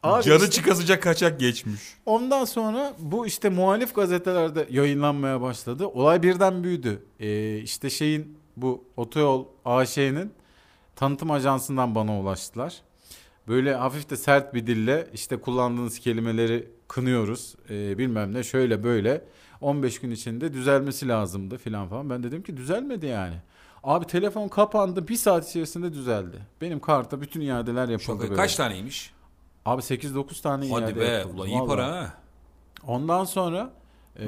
Abi 0.04 0.24
Canı 0.24 0.38
işte 0.38 0.52
çıkasıcak 0.52 1.04
kaçak 1.04 1.40
geçmiş. 1.40 1.82
ondan 2.06 2.46
sonra 2.46 2.94
bu 3.00 3.28
işte 3.28 3.50
muhalif 3.50 3.96
gazetelerde 3.96 4.68
yayınlanmaya 4.70 5.42
başladı. 5.42 5.88
Olay 5.88 6.24
birden 6.24 6.64
büyüdü. 6.64 7.06
Ee, 7.20 7.58
işte 7.58 7.90
şeyin 7.90 8.38
bu 8.58 8.84
otoyol 8.98 9.46
AŞ'nin 9.66 10.34
tanıtım 10.96 11.32
ajansından 11.32 11.96
bana 11.96 12.20
ulaştılar. 12.20 12.74
Böyle 13.48 13.76
hafif 13.76 14.10
de 14.10 14.18
sert 14.18 14.54
bir 14.54 14.68
dille 14.68 15.08
işte 15.14 15.38
kullandığınız 15.38 16.00
kelimeleri 16.00 16.70
kınıyoruz. 16.88 17.56
Ee, 17.70 17.98
bilmem 17.98 18.34
ne 18.34 18.44
şöyle 18.44 18.84
böyle 18.84 19.22
15 19.62 20.00
gün 20.00 20.12
içinde 20.12 20.54
düzelmesi 20.54 21.08
lazımdı 21.08 21.58
filan 21.58 21.88
falan. 21.88 22.10
Ben 22.10 22.24
dedim 22.24 22.44
ki 22.44 22.58
düzelmedi 22.58 23.06
yani. 23.06 23.36
Abi 23.84 24.06
telefon 24.08 24.48
kapandı 24.48 25.08
bir 25.08 25.16
saat 25.16 25.50
içerisinde 25.50 25.94
düzeldi. 25.94 26.38
Benim 26.62 26.80
karta 26.80 27.22
bütün 27.22 27.42
iadeler 27.42 27.90
yapıldı 27.90 28.06
Çok, 28.06 28.22
böyle. 28.22 28.34
kaç 28.34 28.56
taneymiş? 28.56 29.14
Abi 29.66 29.82
8-9 29.82 30.42
tane 30.42 30.68
iade 30.68 30.82
Hadi 30.82 30.96
be. 31.00 31.06
yapıldı. 31.06 31.34
Ulan 31.36 31.48
iyi 31.48 31.56
Vallahi. 31.60 31.68
para 31.68 31.88
ha. 31.88 32.14
Ondan 32.88 33.24
sonra 33.26 33.70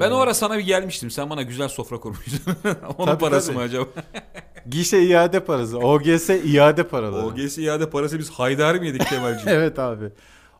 Ben 0.00 0.10
e, 0.10 0.14
o 0.14 0.16
ara 0.16 0.34
sana 0.34 0.58
bir 0.58 0.62
gelmiştim. 0.62 1.10
Sen 1.10 1.30
bana 1.30 1.42
güzel 1.42 1.68
sofra 1.68 2.00
kurmuştun. 2.00 2.54
Onun 2.98 3.06
Tabii, 3.06 3.18
parası 3.20 3.46
tabii. 3.46 3.56
mı 3.58 3.62
acaba? 3.62 3.86
gişe 4.70 5.02
iade 5.02 5.40
parası. 5.44 5.78
OGS 5.78 6.30
iade 6.30 6.88
paraları. 6.88 7.26
OGS 7.26 7.58
iade 7.58 7.90
parası 7.90 8.18
biz 8.18 8.30
haydar 8.30 8.74
mı 8.74 8.86
yedik 8.86 9.06
Kemalciğim? 9.06 9.48
evet 9.58 9.78
abi. 9.78 10.08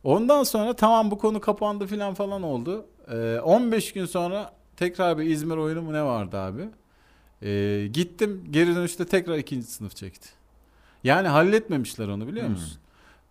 Ondan 0.05 0.43
sonra 0.43 0.73
tamam 0.73 1.11
bu 1.11 1.19
konu 1.19 1.41
kapandı 1.41 1.87
filan 1.87 2.15
falan 2.15 2.43
oldu. 2.43 2.87
Ee, 3.13 3.39
15 3.41 3.93
gün 3.93 4.05
sonra 4.07 4.53
tekrar 4.77 5.19
bir 5.19 5.25
İzmir 5.25 5.57
oyunu 5.57 5.83
mu 5.83 5.93
ne 5.93 6.03
vardı 6.03 6.37
abi? 6.39 6.63
Ee, 7.43 7.87
gittim 7.93 8.45
geri 8.51 8.75
dönüşte 8.75 9.05
tekrar 9.07 9.39
ikinci 9.39 9.67
sınıf 9.67 9.97
çekti. 9.97 10.29
Yani 11.05 11.29
halletmemişler 11.29 12.09
onu 12.09 12.27
biliyor 12.29 12.45
Hmm. 12.47 12.53
musun? 12.53 12.79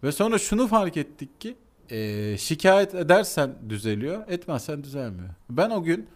Ve 0.03 0.11
sonra 0.11 0.37
şunu 0.37 0.67
fark 0.67 0.97
ettik 0.97 1.41
ki 1.41 1.55
e, 1.89 2.37
şikayet 2.37 2.95
edersen 2.95 3.55
düzeliyor, 3.69 4.27
etmezsen 4.27 4.83
düzelmiyor. 4.83 5.29
Ben 5.49 5.69
o 5.69 5.83
gün 5.83 6.07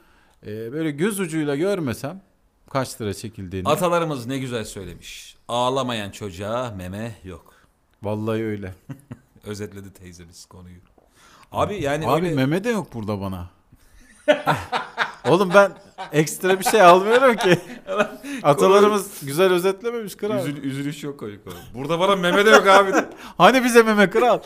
e, 0.47 0.71
böyle 0.71 0.91
göz 0.91 1.19
ucuyla 1.19 1.55
görmesem 1.55 2.21
kaç 2.69 3.01
lira 3.01 3.13
çekildiğini. 3.13 3.69
Atalarımız 3.69 4.25
ne 4.25 4.37
güzel 4.37 4.65
söylemiş. 4.65 5.37
Ağlamayan 5.47 6.11
çocuğa 6.11 6.71
meme 6.77 7.15
yok. 7.23 7.53
Vallahi 8.03 8.43
öyle. 8.43 8.75
Özetledi 9.45 9.93
teyzemiz 9.93 10.45
konuyu. 10.45 10.75
Abi 11.51 11.81
yani 11.81 12.07
Abi 12.07 12.25
öyle 12.25 12.35
meme 12.35 12.63
de 12.63 12.69
yok 12.69 12.93
burada 12.93 13.21
bana. 13.21 13.49
Oğlum 15.29 15.51
ben 15.53 15.71
ekstra 16.11 16.59
bir 16.59 16.63
şey 16.63 16.81
almıyorum 16.81 17.35
ki. 17.35 17.59
Atalarımız 18.43 19.25
güzel 19.25 19.51
özetlememiş 19.51 20.15
kral. 20.15 20.39
üzül, 20.39 20.63
üzülüş 20.63 21.03
yok 21.03 21.19
koyu 21.19 21.43
koyu. 21.43 21.55
Burada 21.73 21.99
bana 21.99 22.15
meme 22.15 22.45
de 22.45 22.49
yok 22.49 22.67
abi. 22.67 22.91
Hani 23.37 23.63
bize 23.63 23.83
meme 23.83 24.09
kral? 24.09 24.39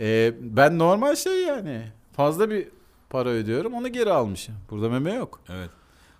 Ee, 0.00 0.34
ben 0.40 0.78
normal 0.78 1.16
şey 1.16 1.42
yani. 1.42 1.82
Fazla 2.16 2.50
bir 2.50 2.68
para 3.10 3.28
ödüyorum 3.28 3.74
onu 3.74 3.88
geri 3.88 4.12
almışım. 4.12 4.54
Burada 4.70 4.88
meme 4.88 5.14
yok. 5.14 5.40
evet. 5.48 5.70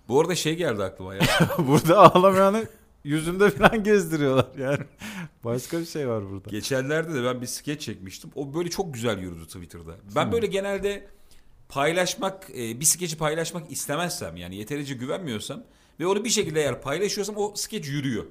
Bu 0.07 0.21
arada 0.21 0.35
şey 0.35 0.55
geldi 0.55 0.83
aklıma 0.83 1.15
ya. 1.15 1.21
burada 1.57 1.97
ağlamayanı 1.97 2.67
yüzünde 3.03 3.49
falan 3.49 3.83
gezdiriyorlar 3.83 4.47
yani. 4.59 4.83
Başka 5.43 5.79
bir 5.79 5.85
şey 5.85 6.09
var 6.09 6.29
burada. 6.29 6.49
Geçenlerde 6.49 7.13
de 7.13 7.23
ben 7.23 7.41
bir 7.41 7.47
skeç 7.47 7.81
çekmiştim. 7.81 8.31
O 8.35 8.53
böyle 8.53 8.69
çok 8.69 8.93
güzel 8.93 9.19
yürüdü 9.19 9.45
Twitter'da. 9.45 9.95
Ben 10.15 10.31
böyle 10.31 10.47
genelde 10.47 11.07
paylaşmak, 11.69 12.49
e, 12.49 12.79
bir 12.79 12.85
skeci 12.85 13.17
paylaşmak 13.17 13.71
istemezsem 13.71 14.37
yani 14.37 14.55
yeterince 14.55 14.93
güvenmiyorsam 14.93 15.63
ve 15.99 16.07
onu 16.07 16.23
bir 16.23 16.29
şekilde 16.29 16.61
eğer 16.61 16.81
paylaşıyorsam 16.81 17.37
o 17.37 17.53
skeç 17.55 17.87
yürüyor. 17.87 18.25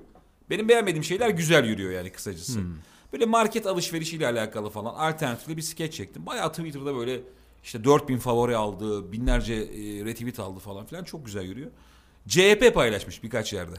Benim 0.50 0.68
beğenmediğim 0.68 1.04
şeyler 1.04 1.30
güzel 1.30 1.64
yürüyor 1.64 1.92
yani 1.92 2.10
kısacası. 2.10 2.60
Böyle 3.12 3.26
market 3.26 3.66
alışverişiyle 3.66 4.26
alakalı 4.26 4.70
falan 4.70 4.94
alternatifli 4.94 5.56
bir 5.56 5.62
skeç 5.62 5.94
çektim. 5.94 6.26
Bayağı 6.26 6.50
Twitter'da 6.50 6.96
böyle 6.96 7.20
işte 7.64 7.84
4000 7.84 8.18
favori 8.18 8.56
aldı, 8.56 9.12
binlerce 9.12 9.54
e, 9.54 10.04
retweet 10.04 10.40
aldı 10.40 10.60
falan 10.60 10.86
filan 10.86 11.04
çok 11.04 11.26
güzel 11.26 11.44
yürüyor. 11.44 11.70
CHP 12.28 12.74
paylaşmış 12.74 13.22
birkaç 13.22 13.52
yerde. 13.52 13.76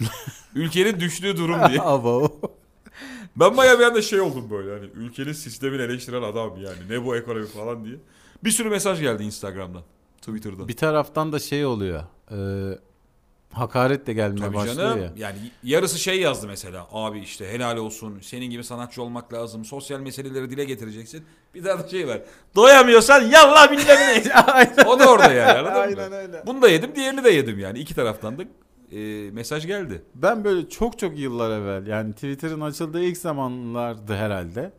Ülkenin 0.54 1.00
düştüğü 1.00 1.36
durum 1.36 1.68
diye. 1.68 1.80
Abo. 1.82 2.40
Ben 3.36 3.56
bayağı 3.56 3.78
bir 3.78 3.84
anda 3.84 4.02
şey 4.02 4.20
oldum 4.20 4.50
böyle 4.50 4.70
hani 4.70 4.90
ülkenin 4.94 5.32
sistemini 5.32 5.82
eleştiren 5.82 6.22
adam 6.22 6.60
yani 6.60 6.78
ne 6.90 7.04
bu 7.04 7.16
ekonomi 7.16 7.46
falan 7.46 7.84
diye. 7.84 7.96
Bir 8.44 8.50
sürü 8.50 8.68
mesaj 8.68 9.00
geldi 9.00 9.22
Instagram'dan, 9.22 9.82
Twitter'dan. 10.20 10.68
Bir 10.68 10.76
taraftan 10.76 11.32
da 11.32 11.38
şey 11.38 11.66
oluyor. 11.66 12.02
E, 12.30 12.36
hakaret 13.52 14.06
de 14.06 14.12
gelmeye 14.12 14.40
Tabii 14.40 14.56
başlıyor 14.56 14.76
canım 14.76 15.02
ya. 15.02 15.12
yani 15.16 15.38
yarısı 15.62 15.98
şey 15.98 16.20
yazdı 16.20 16.46
mesela 16.46 16.86
abi 16.92 17.18
işte 17.18 17.48
helal 17.52 17.76
olsun 17.76 18.18
senin 18.22 18.46
gibi 18.46 18.64
sanatçı 18.64 19.02
olmak 19.02 19.32
lazım 19.32 19.64
sosyal 19.64 20.00
meseleleri 20.00 20.50
dile 20.50 20.64
getireceksin. 20.64 21.24
Bir 21.54 21.64
daha 21.64 21.84
da 21.84 21.88
şey 21.88 22.08
var 22.08 22.20
doyamıyorsan 22.56 23.20
yallah 23.22 23.72
bilmem 23.72 23.96
ne. 23.96 24.84
o 24.86 24.98
da 24.98 25.10
orada 25.10 25.32
yani 25.32 25.58
anladın 25.58 25.80
Aynen 25.80 26.08
mı? 26.10 26.16
öyle. 26.16 26.42
Bunu 26.46 26.62
da 26.62 26.68
yedim 26.68 26.94
diğerini 26.94 27.24
de 27.24 27.30
yedim 27.30 27.58
yani 27.58 27.78
iki 27.78 27.94
taraftan 27.94 28.38
da 28.38 28.42
e, 28.92 29.30
mesaj 29.30 29.66
geldi. 29.66 30.02
Ben 30.14 30.44
böyle 30.44 30.68
çok 30.68 30.98
çok 30.98 31.18
yıllar 31.18 31.50
evvel 31.60 31.86
yani 31.86 32.12
Twitter'ın 32.12 32.60
açıldığı 32.60 33.02
ilk 33.02 33.16
zamanlardı 33.18 34.14
herhalde. 34.14 34.72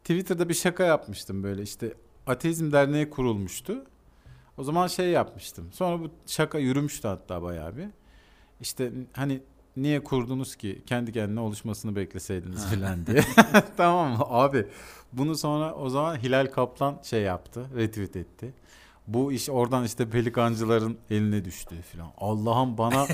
Twitter'da 0.00 0.48
bir 0.48 0.54
şaka 0.54 0.84
yapmıştım 0.84 1.42
böyle 1.42 1.62
işte 1.62 1.94
Ateizm 2.26 2.72
Derneği 2.72 3.10
kurulmuştu. 3.10 3.84
O 4.58 4.64
zaman 4.64 4.86
şey 4.86 5.06
yapmıştım. 5.08 5.72
Sonra 5.72 6.00
bu 6.00 6.10
şaka 6.26 6.58
yürümüştü 6.58 7.08
hatta 7.08 7.42
bayağı 7.42 7.76
bir. 7.76 7.86
İşte 8.64 8.92
hani 9.12 9.40
niye 9.76 10.04
kurdunuz 10.04 10.56
ki 10.56 10.82
kendi 10.86 11.12
kendine 11.12 11.40
oluşmasını 11.40 11.96
bekleseydiniz 11.96 12.66
filan 12.66 13.06
diye. 13.06 13.24
tamam 13.76 14.10
mı 14.10 14.24
abi? 14.28 14.66
Bunu 15.12 15.36
sonra 15.36 15.74
o 15.74 15.88
zaman 15.88 16.16
Hilal 16.16 16.46
Kaplan 16.46 16.98
şey 17.02 17.22
yaptı, 17.22 17.66
retweet 17.76 18.16
etti. 18.16 18.52
Bu 19.06 19.32
iş 19.32 19.50
oradan 19.50 19.84
işte 19.84 20.10
pelikancıların 20.10 20.98
eline 21.10 21.44
düştü 21.44 21.74
filan. 21.92 22.08
Allah'ım 22.18 22.78
bana 22.78 23.06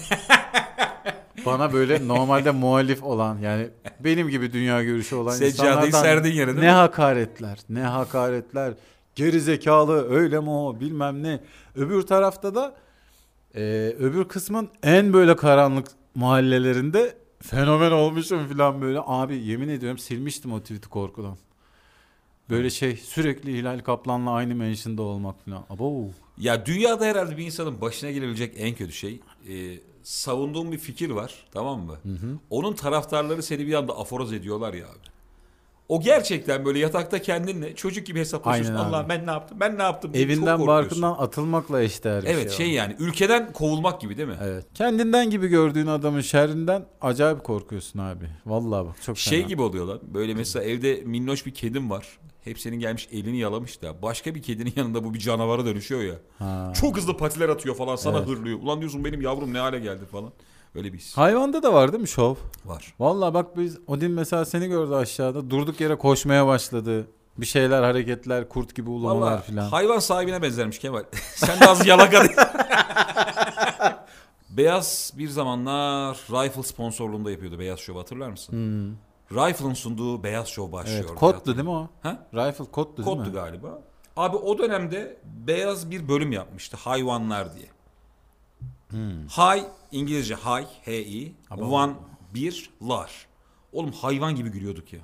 bana 1.47 1.73
böyle 1.73 2.09
normalde 2.09 2.51
muhalif 2.51 3.03
olan 3.03 3.39
yani 3.39 3.69
benim 4.01 4.29
gibi 4.29 4.53
dünya 4.53 4.83
görüşü 4.83 5.17
olan 5.17 5.33
Seccadeyi 5.33 5.87
insanlardan 5.87 6.29
yere 6.29 6.57
ne 6.57 6.61
mi? 6.61 6.69
hakaretler, 6.69 7.59
ne 7.69 7.83
hakaretler. 7.83 8.75
Geri 9.15 9.41
zekalı 9.41 10.11
öyle 10.11 10.41
mi 10.41 10.51
o 10.51 10.81
bilmem 10.81 11.23
ne. 11.23 11.41
Öbür 11.75 12.03
tarafta 12.03 12.55
da 12.55 12.75
e, 13.55 13.61
öbür 13.99 14.25
kısmın 14.25 14.69
en 14.83 15.13
böyle 15.13 15.37
karanlık 15.37 15.89
mahallelerinde 16.15 17.17
fenomen 17.43 17.91
olmuşum 17.91 18.49
falan 18.49 18.81
böyle. 18.83 18.99
Abi 19.07 19.37
yemin 19.37 19.69
ediyorum 19.69 19.99
silmiştim 19.99 20.53
o 20.53 20.61
tweet'i 20.61 20.89
korkudan. 20.89 21.37
Böyle 22.51 22.71
şey 22.71 22.97
sürekli 22.97 23.53
Hilal 23.53 23.79
Kaplan'la 23.81 24.31
aynı 24.31 24.55
mention'da 24.55 25.03
olmak 25.03 25.45
falan. 25.45 25.65
Abo. 25.71 26.05
Ya 26.39 26.67
dünyada 26.67 27.05
herhalde 27.05 27.37
bir 27.37 27.45
insanın 27.47 27.81
başına 27.81 28.11
gelebilecek 28.11 28.55
en 28.57 28.75
kötü 28.75 28.93
şey 28.93 29.21
e, 29.49 29.79
savunduğun 30.03 30.73
bir 30.73 30.79
fikir 30.79 31.11
var 31.11 31.47
tamam 31.53 31.81
mı? 31.81 31.99
Onun 32.51 32.73
taraftarları 32.73 33.43
seni 33.43 33.67
bir 33.67 33.75
anda 33.75 33.99
aforoz 33.99 34.33
ediyorlar 34.33 34.75
ya 34.75 34.87
abi. 34.87 35.11
O 35.91 36.01
gerçekten 36.01 36.65
böyle 36.65 36.79
yatakta 36.79 37.23
kendinle 37.23 37.75
çocuk 37.75 38.07
gibi. 38.07 38.25
Aynen 38.45 38.71
abi. 38.75 38.79
Allah 38.79 39.07
ben 39.09 39.27
ne 39.27 39.31
yaptım 39.31 39.61
ben 39.61 39.79
ne 39.79 39.83
yaptım 39.83 40.15
diye 40.15 40.23
çok 40.25 40.31
Evinden 40.33 40.59
korkuyorsun. 40.59 41.03
barkından 41.03 41.25
atılmakla 41.25 41.83
eşdeğer 41.83 42.23
bir 42.23 42.29
Evet 42.29 42.51
şey. 42.51 42.67
şey 42.67 42.75
yani 42.75 42.97
ülkeden 42.99 43.53
kovulmak 43.53 44.01
gibi 44.01 44.17
değil 44.17 44.29
mi? 44.29 44.37
Evet. 44.43 44.67
Kendinden 44.75 45.31
gibi 45.31 45.49
gördüğün 45.49 45.87
adamın 45.87 46.21
şerrinden 46.21 46.85
acayip 47.01 47.45
korkuyorsun 47.45 47.99
abi. 47.99 48.25
Vallahi 48.47 48.87
bak 48.87 49.03
çok 49.03 49.19
Şey 49.19 49.39
fena. 49.39 49.49
gibi 49.49 49.63
oluyor 49.63 49.87
lan. 49.87 50.01
Böyle 50.03 50.35
mesela 50.35 50.65
evde 50.65 51.03
minnoş 51.05 51.47
bir 51.47 51.55
kedim 51.55 51.91
var. 51.91 52.07
Hepsinin 52.45 52.81
gelmiş 52.81 53.09
elini 53.13 53.39
yalamış 53.39 53.83
da 53.83 54.03
başka 54.03 54.35
bir 54.35 54.43
kedinin 54.43 54.73
yanında 54.77 55.05
bu 55.05 55.15
bir 55.15 55.19
canavara 55.19 55.65
dönüşüyor 55.67 56.01
ya. 56.03 56.15
Ha. 56.39 56.73
Çok 56.81 56.97
hızlı 56.97 57.17
patiler 57.17 57.49
atıyor 57.49 57.75
falan 57.77 57.97
sana 57.97 58.19
Evet. 58.19 58.29
hırlıyor. 58.29 58.59
Ulan 58.63 58.81
diyorsun 58.81 59.05
benim 59.05 59.21
yavrum 59.21 59.55
ne 59.55 59.59
hale 59.59 59.79
geldi 59.79 60.05
falan. 60.13 60.33
Öyle 60.75 60.93
bir 60.93 60.99
his 60.99 61.17
Hayvanda 61.17 61.63
da 61.63 61.73
var 61.73 61.93
değil 61.93 62.03
mi 62.03 62.09
şov? 62.09 62.35
var. 62.65 62.95
Vallahi 62.99 63.35
bak 63.35 63.57
biz 63.57 63.79
Odin 63.87 64.11
mesela 64.11 64.45
seni 64.45 64.69
gördü 64.69 64.95
aşağıda. 64.95 65.51
Durduk 65.51 65.81
yere 65.81 65.99
koşmaya 65.99 66.47
başladı. 66.47 67.07
Bir 67.39 67.47
şeyler 67.47 67.83
hareketler, 67.83 68.49
kurt 68.49 68.75
gibi 68.75 68.91
ulamalar 68.91 69.43
filan. 69.43 69.69
hayvan 69.69 69.99
sahibine 69.99 70.43
benzermiş 70.43 70.79
Kemal. 70.79 71.03
Sen 71.35 71.61
de 71.61 71.67
az 71.69 71.87
yalaka 71.87 72.21
değil. 72.25 72.37
Beyaz 74.51 75.13
bir 75.19 75.29
zamanlar 75.29 76.17
Rifle 76.31 76.63
sponsorluğunda 76.63 77.31
yapıyordu 77.31 77.59
Beyaz 77.59 77.79
Show 77.79 78.01
hatırlar 78.01 78.31
mısın? 78.31 78.53
Hmm. 78.53 78.97
Rifle'ın 79.39 79.75
sunduğu 79.75 80.23
Beyaz 80.23 80.49
Show 80.49 80.73
başlıyor. 80.73 81.05
Evet, 81.09 81.19
koddu 81.19 81.47
değil 81.47 81.65
mi 81.65 81.71
o? 81.71 81.89
Ha? 82.03 82.27
Rifle 82.35 82.65
koddu 82.65 82.97
değil 82.97 83.09
Koddu 83.09 83.29
mi? 83.29 83.33
galiba. 83.33 83.83
Abi 84.17 84.37
o 84.37 84.59
dönemde 84.59 85.17
Beyaz 85.25 85.91
bir 85.91 86.09
bölüm 86.09 86.33
yapmıştı 86.33 86.77
hayvanlar 86.77 87.55
diye. 87.57 87.67
Hmm. 88.91 89.27
Hay 89.29 89.65
İngilizce 89.93 90.35
hay 90.35 90.67
H-I 90.85 91.33
one 91.51 91.93
bir 92.35 92.71
lar. 92.89 93.27
Oğlum 93.73 93.93
hayvan 93.93 94.35
gibi 94.35 94.49
gülüyorduk 94.49 94.93
ya. 94.93 95.01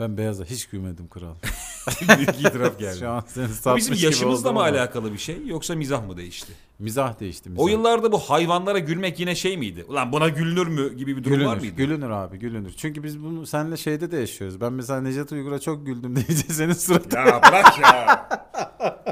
Ben 0.00 0.16
beyaza 0.16 0.44
hiç 0.44 0.66
gülmedim 0.66 1.08
kral. 1.08 1.34
Büyük 2.16 2.28
itiraf 2.28 2.78
geldi. 2.78 2.98
Şu 2.98 3.08
an 3.10 3.24
seni 3.26 3.48
Bu 3.72 3.76
bizim 3.76 3.94
yaşımızla 3.94 4.52
mı 4.52 4.58
ama. 4.58 4.68
alakalı 4.68 5.12
bir 5.12 5.18
şey 5.18 5.46
yoksa 5.46 5.74
mizah 5.74 6.06
mı 6.06 6.16
değişti? 6.16 6.52
Mizah 6.78 7.20
değişti 7.20 7.50
mizah. 7.50 7.64
O 7.64 7.68
yıllarda 7.68 8.12
bu 8.12 8.18
hayvanlara 8.18 8.78
gülmek 8.78 9.20
yine 9.20 9.34
şey 9.34 9.56
miydi? 9.56 9.84
Ulan 9.88 10.12
buna 10.12 10.28
gülünür 10.28 10.66
mü 10.66 10.96
gibi 10.96 11.16
bir 11.16 11.24
durum 11.24 11.32
Gülünür, 11.34 11.50
var 11.50 11.56
mıydı? 11.56 11.76
gülünür 11.76 12.10
abi 12.10 12.38
gülünür. 12.38 12.72
Çünkü 12.76 13.02
biz 13.02 13.22
bunu 13.22 13.46
seninle 13.46 13.76
şeyde 13.76 14.10
de 14.10 14.16
yaşıyoruz. 14.16 14.60
Ben 14.60 14.72
mesela 14.72 15.00
Necdet 15.00 15.32
Uygur'a 15.32 15.58
çok 15.58 15.86
güldüm 15.86 16.16
deyince 16.16 16.34
senin 16.34 16.72
suratın. 16.72 17.16
Ya 17.18 17.40
bırak 17.48 17.78
ya. 17.78 18.28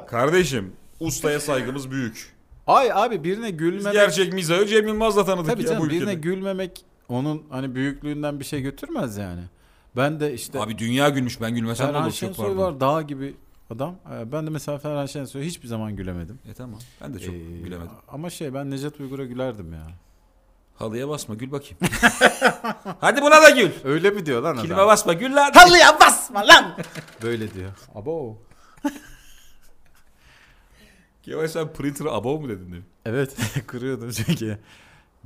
Kardeşim 0.06 0.72
ustaya 1.00 1.40
saygımız 1.40 1.90
büyük. 1.90 2.33
Ay 2.66 2.92
abi 2.92 3.24
birine 3.24 3.46
Biz 3.52 3.56
gülmemek. 3.56 3.92
gerçek 3.92 4.32
mizahı 4.32 4.66
Cem 4.66 4.86
Yılmaz'la 4.88 5.24
tanıdık 5.24 5.50
Tabii 5.50 5.62
ya 5.62 5.68
canım 5.68 5.82
bu 5.82 5.86
ülkede. 5.86 6.00
birine 6.00 6.14
gülmemek 6.14 6.84
onun 7.08 7.42
hani 7.50 7.74
büyüklüğünden 7.74 8.40
bir 8.40 8.44
şey 8.44 8.60
götürmez 8.62 9.16
yani. 9.16 9.40
Ben 9.96 10.20
de 10.20 10.34
işte 10.34 10.60
Abi 10.60 10.78
dünya 10.78 11.08
gülmüş 11.08 11.40
ben 11.40 11.54
gülmesem 11.54 11.86
ne 11.86 11.90
Ferhan 11.92 12.02
olur 12.04 12.10
çok 12.12 12.18
Şensoy 12.18 12.46
pardon. 12.46 12.62
var 12.62 12.80
dağ 12.80 13.02
gibi 13.02 13.34
adam. 13.70 13.96
Ee, 14.12 14.32
Ben 14.32 14.46
de 14.46 14.50
mesela 14.50 14.78
Ferhan 14.78 15.06
Şensoy'a 15.06 15.44
hiçbir 15.44 15.68
zaman 15.68 15.96
gülemedim. 15.96 16.38
E 16.50 16.54
tamam 16.54 16.80
ben 17.00 17.14
de 17.14 17.18
çok 17.18 17.34
Ee, 17.34 17.38
gülemedim. 17.38 17.90
Ama 18.08 18.30
şey 18.30 18.54
ben 18.54 18.70
Necdet 18.70 19.00
Uygur'a 19.00 19.24
gülerdim 19.24 19.72
ya. 19.72 19.86
Halıya 20.74 21.08
basma 21.08 21.34
gül 21.34 21.50
bakayım. 21.52 21.76
Hadi 23.00 23.22
buna 23.22 23.42
da 23.42 23.50
gül. 23.50 23.70
Öyle 23.84 24.10
mi 24.10 24.26
diyor 24.26 24.42
lan 24.42 24.56
Kilime 24.56 24.74
adam? 24.74 24.86
basma 24.86 25.12
gül 25.12 25.36
lan. 25.36 25.50
Halıya 25.54 26.00
basma 26.00 26.48
lan. 26.48 26.76
Böyle 27.22 27.54
diyor. 27.54 27.70
Abo. 27.94 28.38
Kemal 31.24 31.48
sen 31.48 31.72
printer'ı 31.72 32.12
abo 32.12 32.40
mu 32.40 32.48
dedin 32.48 32.72
diyor. 32.72 32.82
Evet 33.06 33.36
kırıyordum 33.66 34.10
çünkü. 34.10 34.58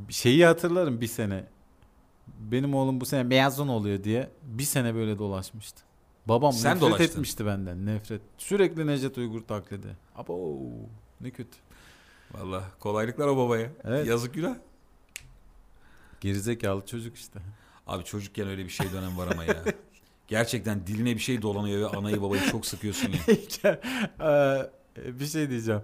Şeyi 0.08 0.46
hatırlarım 0.46 1.00
bir 1.00 1.06
sene. 1.06 1.44
Benim 2.38 2.74
oğlum 2.74 3.00
bu 3.00 3.06
sene 3.06 3.22
mezun 3.22 3.68
oluyor 3.68 4.04
diye 4.04 4.30
bir 4.42 4.62
sene 4.64 4.94
böyle 4.94 5.18
dolaşmıştı. 5.18 5.82
Babam 6.26 6.52
Sen 6.52 6.70
nefret 6.76 6.82
dolaştın. 6.88 7.04
etmişti 7.04 7.46
benden 7.46 7.86
nefret. 7.86 8.20
Sürekli 8.38 8.86
Necdet 8.86 9.18
Uygur 9.18 9.40
taklidi. 9.40 9.96
Abo 10.16 10.58
ne 11.20 11.30
kötü. 11.30 11.56
Valla 12.30 12.64
kolaylıklar 12.80 13.26
o 13.26 13.36
babaya. 13.36 13.70
Evet. 13.84 14.06
Yazık 14.06 14.34
günah. 14.34 14.56
Gerizekalı 16.20 16.86
çocuk 16.86 17.16
işte. 17.16 17.40
Abi 17.86 18.04
çocukken 18.04 18.48
öyle 18.48 18.64
bir 18.64 18.70
şey 18.70 18.92
dönem 18.92 19.18
var 19.18 19.28
ama 19.32 19.44
ya. 19.44 19.64
Gerçekten 20.28 20.86
diline 20.86 21.14
bir 21.14 21.20
şey 21.20 21.42
dolanıyor 21.42 21.80
ve 21.92 21.96
anayı 21.96 22.22
babayı 22.22 22.42
çok 22.50 22.66
sıkıyorsun 22.66 23.12
ya. 23.12 23.80
Ee, 25.06 25.20
bir 25.20 25.26
şey 25.26 25.50
diyeceğim. 25.50 25.80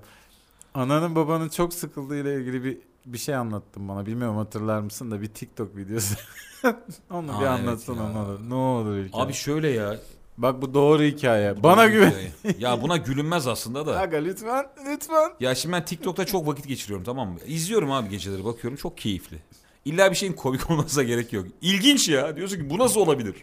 Ananın 0.74 1.14
babanın 1.16 1.48
çok 1.48 1.74
sıkıldığıyla 1.74 2.32
ilgili 2.32 2.64
bir 2.64 2.78
bir 3.06 3.18
şey 3.18 3.34
anlattın 3.34 3.88
bana. 3.88 4.06
Bilmiyorum 4.06 4.36
hatırlar 4.36 4.80
mısın 4.80 5.10
da 5.10 5.22
bir 5.22 5.26
TikTok 5.26 5.76
videosu. 5.76 6.14
Onu 7.10 7.36
Aa, 7.36 7.40
bir 7.40 7.46
evet 7.46 7.48
anlatsana 7.60 8.02
ya. 8.02 8.08
ne 8.08 8.18
olur. 8.18 8.40
Ne 8.48 8.54
olur 8.54 8.96
İlker. 8.96 9.20
Abi 9.20 9.32
şöyle 9.32 9.68
ya. 9.68 9.96
Bak 10.38 10.62
bu 10.62 10.74
doğru 10.74 11.02
hikaye. 11.02 11.62
Bana 11.62 11.82
Doğru 11.84 11.92
güven. 11.92 12.10
hikaye. 12.10 12.32
Ya 12.58 12.82
buna 12.82 12.96
gülünmez 12.96 13.46
aslında 13.46 13.86
da. 13.86 14.00
Aga 14.00 14.16
lütfen 14.16 14.66
lütfen. 14.92 15.32
Ya 15.40 15.54
şimdi 15.54 15.72
ben 15.72 15.84
TikTok'ta 15.84 16.26
çok 16.26 16.46
vakit 16.46 16.68
geçiriyorum 16.68 17.04
tamam 17.04 17.28
mı? 17.28 17.38
İzliyorum 17.46 17.90
abi 17.92 18.08
geceleri 18.08 18.44
bakıyorum 18.44 18.76
çok 18.76 18.98
keyifli. 18.98 19.36
İlla 19.84 20.10
bir 20.10 20.16
şeyin 20.16 20.32
komik 20.32 20.70
olmasına 20.70 21.02
gerek 21.02 21.32
yok. 21.32 21.46
İlginç 21.62 22.08
ya. 22.08 22.36
Diyorsun 22.36 22.56
ki 22.56 22.70
bu 22.70 22.78
nasıl 22.78 23.00
olabilir? 23.00 23.34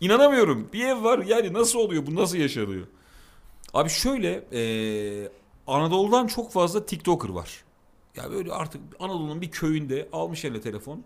İnanamıyorum. 0.00 0.68
Bir 0.72 0.84
ev 0.86 1.02
var 1.04 1.18
yani 1.18 1.52
nasıl 1.52 1.78
oluyor? 1.78 2.06
Bu 2.06 2.14
nasıl 2.14 2.36
yaşanıyor? 2.36 2.86
Abi 3.74 3.88
şöyle 3.90 4.44
eee, 4.52 5.28
Anadolu'dan 5.66 6.26
çok 6.26 6.52
fazla 6.52 6.86
TikToker 6.86 7.28
var. 7.28 7.64
Ya 8.16 8.30
böyle 8.30 8.52
artık 8.52 8.80
Anadolu'nun 9.00 9.40
bir 9.40 9.50
köyünde 9.50 10.08
almış 10.12 10.44
eline 10.44 10.60
telefon. 10.60 11.04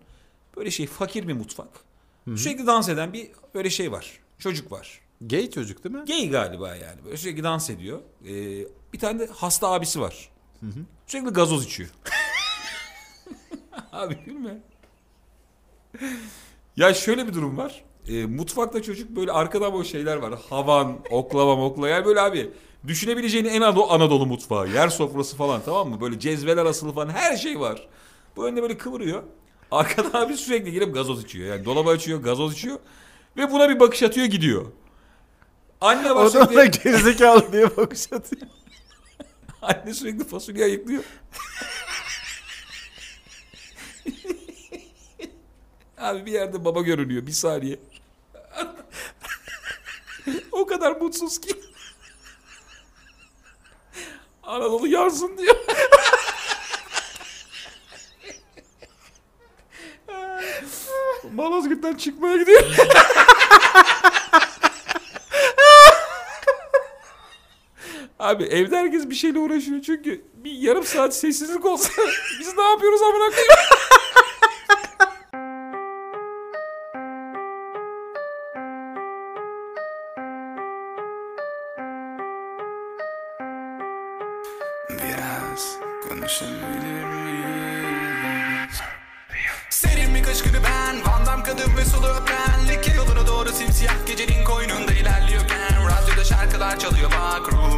Böyle 0.57 0.71
şey 0.71 0.87
fakir 0.87 1.27
bir 1.27 1.33
mutfak. 1.33 1.67
Sürekli 2.35 2.67
dans 2.67 2.89
eden 2.89 3.13
bir 3.13 3.31
böyle 3.55 3.69
şey 3.69 3.91
var. 3.91 4.19
Çocuk 4.39 4.71
var. 4.71 5.01
Gay 5.21 5.49
çocuk 5.51 5.83
değil 5.83 5.95
mi? 5.95 6.05
Gay 6.07 6.29
galiba 6.29 6.75
yani. 6.75 7.05
Böyle 7.05 7.17
sürekli 7.17 7.43
dans 7.43 7.69
ediyor. 7.69 7.99
Ee, 8.25 8.29
bir 8.93 8.99
tane 8.99 9.19
de 9.19 9.27
hasta 9.27 9.67
abisi 9.67 10.01
var. 10.01 10.29
Sürekli 11.07 11.29
gazoz 11.29 11.65
içiyor. 11.65 11.89
Abi 13.91 14.17
gülme. 14.25 14.57
Ya 16.77 16.93
şöyle 16.93 17.27
bir 17.27 17.33
durum 17.33 17.57
var. 17.57 17.83
Ee, 18.09 18.25
mutfakta 18.25 18.81
çocuk 18.81 19.09
böyle 19.09 19.31
arkadan 19.31 19.73
böyle 19.73 19.83
şeyler 19.83 20.17
var. 20.17 20.33
Havan, 20.49 20.97
oklava 21.09 21.55
mokla. 21.55 21.89
Yani 21.89 22.05
böyle 22.05 22.21
abi 22.21 22.49
düşünebileceğin 22.87 23.45
en 23.45 23.61
Anadolu, 23.61 23.91
Anadolu 23.91 24.25
mutfağı. 24.25 24.69
Yer 24.69 24.89
sofrası 24.89 25.35
falan 25.37 25.61
tamam 25.65 25.89
mı? 25.89 26.01
Böyle 26.01 26.19
cezveler 26.19 26.65
asılı 26.65 26.93
falan 26.93 27.09
her 27.09 27.37
şey 27.37 27.59
var. 27.59 27.87
Bu 28.35 28.47
önde 28.47 28.61
böyle 28.61 28.77
kıvırıyor. 28.77 29.23
Arkada 29.71 30.19
abi 30.19 30.37
sürekli 30.37 30.71
gelip 30.71 30.93
gazoz 30.93 31.23
içiyor. 31.23 31.47
Yani 31.55 31.65
dolabı 31.65 31.89
açıyor, 31.89 32.21
gazoz 32.23 32.53
içiyor. 32.53 32.79
Ve 33.37 33.51
buna 33.51 33.69
bir 33.69 33.79
bakış 33.79 34.03
atıyor 34.03 34.25
gidiyor. 34.27 34.65
Anne 35.81 36.15
var 36.15 36.25
O 36.25 36.33
da 36.33 36.45
sürekli... 36.45 36.83
gerizekalı 36.83 37.51
diye 37.51 37.77
bakış 37.77 38.13
atıyor. 38.13 38.41
Anne 39.61 39.93
sürekli 39.93 40.23
fasulye 40.23 40.63
ayıklıyor. 40.65 41.03
Abi 45.97 46.25
bir 46.25 46.31
yerde 46.31 46.65
baba 46.65 46.81
görünüyor 46.81 47.27
bir 47.27 47.31
saniye. 47.31 47.79
O 50.51 50.65
kadar 50.65 50.91
mutsuz 51.01 51.41
ki. 51.41 51.53
Anadolu 54.43 54.87
yansın 54.87 55.37
diyor. 55.37 55.55
Malazgirt'ten 61.33 61.95
çıkmaya 61.95 62.37
gidiyor. 62.37 62.63
Abi 68.19 68.43
evde 68.43 68.77
herkes 68.77 69.09
bir 69.09 69.15
şeyle 69.15 69.39
uğraşıyor 69.39 69.81
çünkü 69.81 70.25
bir 70.33 70.51
yarım 70.51 70.83
saat 70.83 71.15
sessizlik 71.15 71.65
olsa 71.65 71.89
biz 72.39 72.57
ne 72.57 72.63
yapıyoruz 72.63 73.01
amına 73.01 73.29
koyayım? 73.29 73.76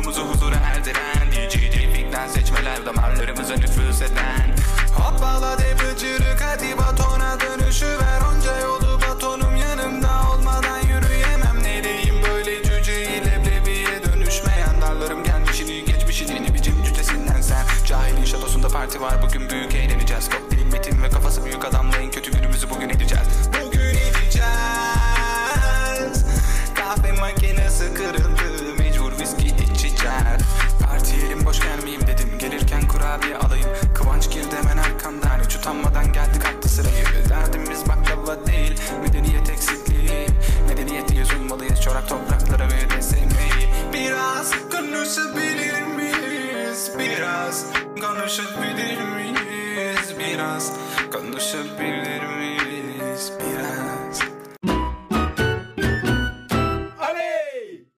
Ruhumuzu 0.09 0.33
huzura 0.33 0.55
erdiren 0.55 1.31
DJ 1.31 1.53
Trafik'ten 1.71 2.27
seçmeler 2.27 2.85
damarlarımıza 2.85 3.55
nüfuz 3.55 4.01
eden. 4.01 4.55
Hoppala 4.93 5.57
de 5.59 5.75
bıcırık 5.75 6.41
hadi 6.41 6.77
batona 6.77 7.37
dönüşü 7.39 7.85
ver 7.85 8.21
Onca 8.31 8.38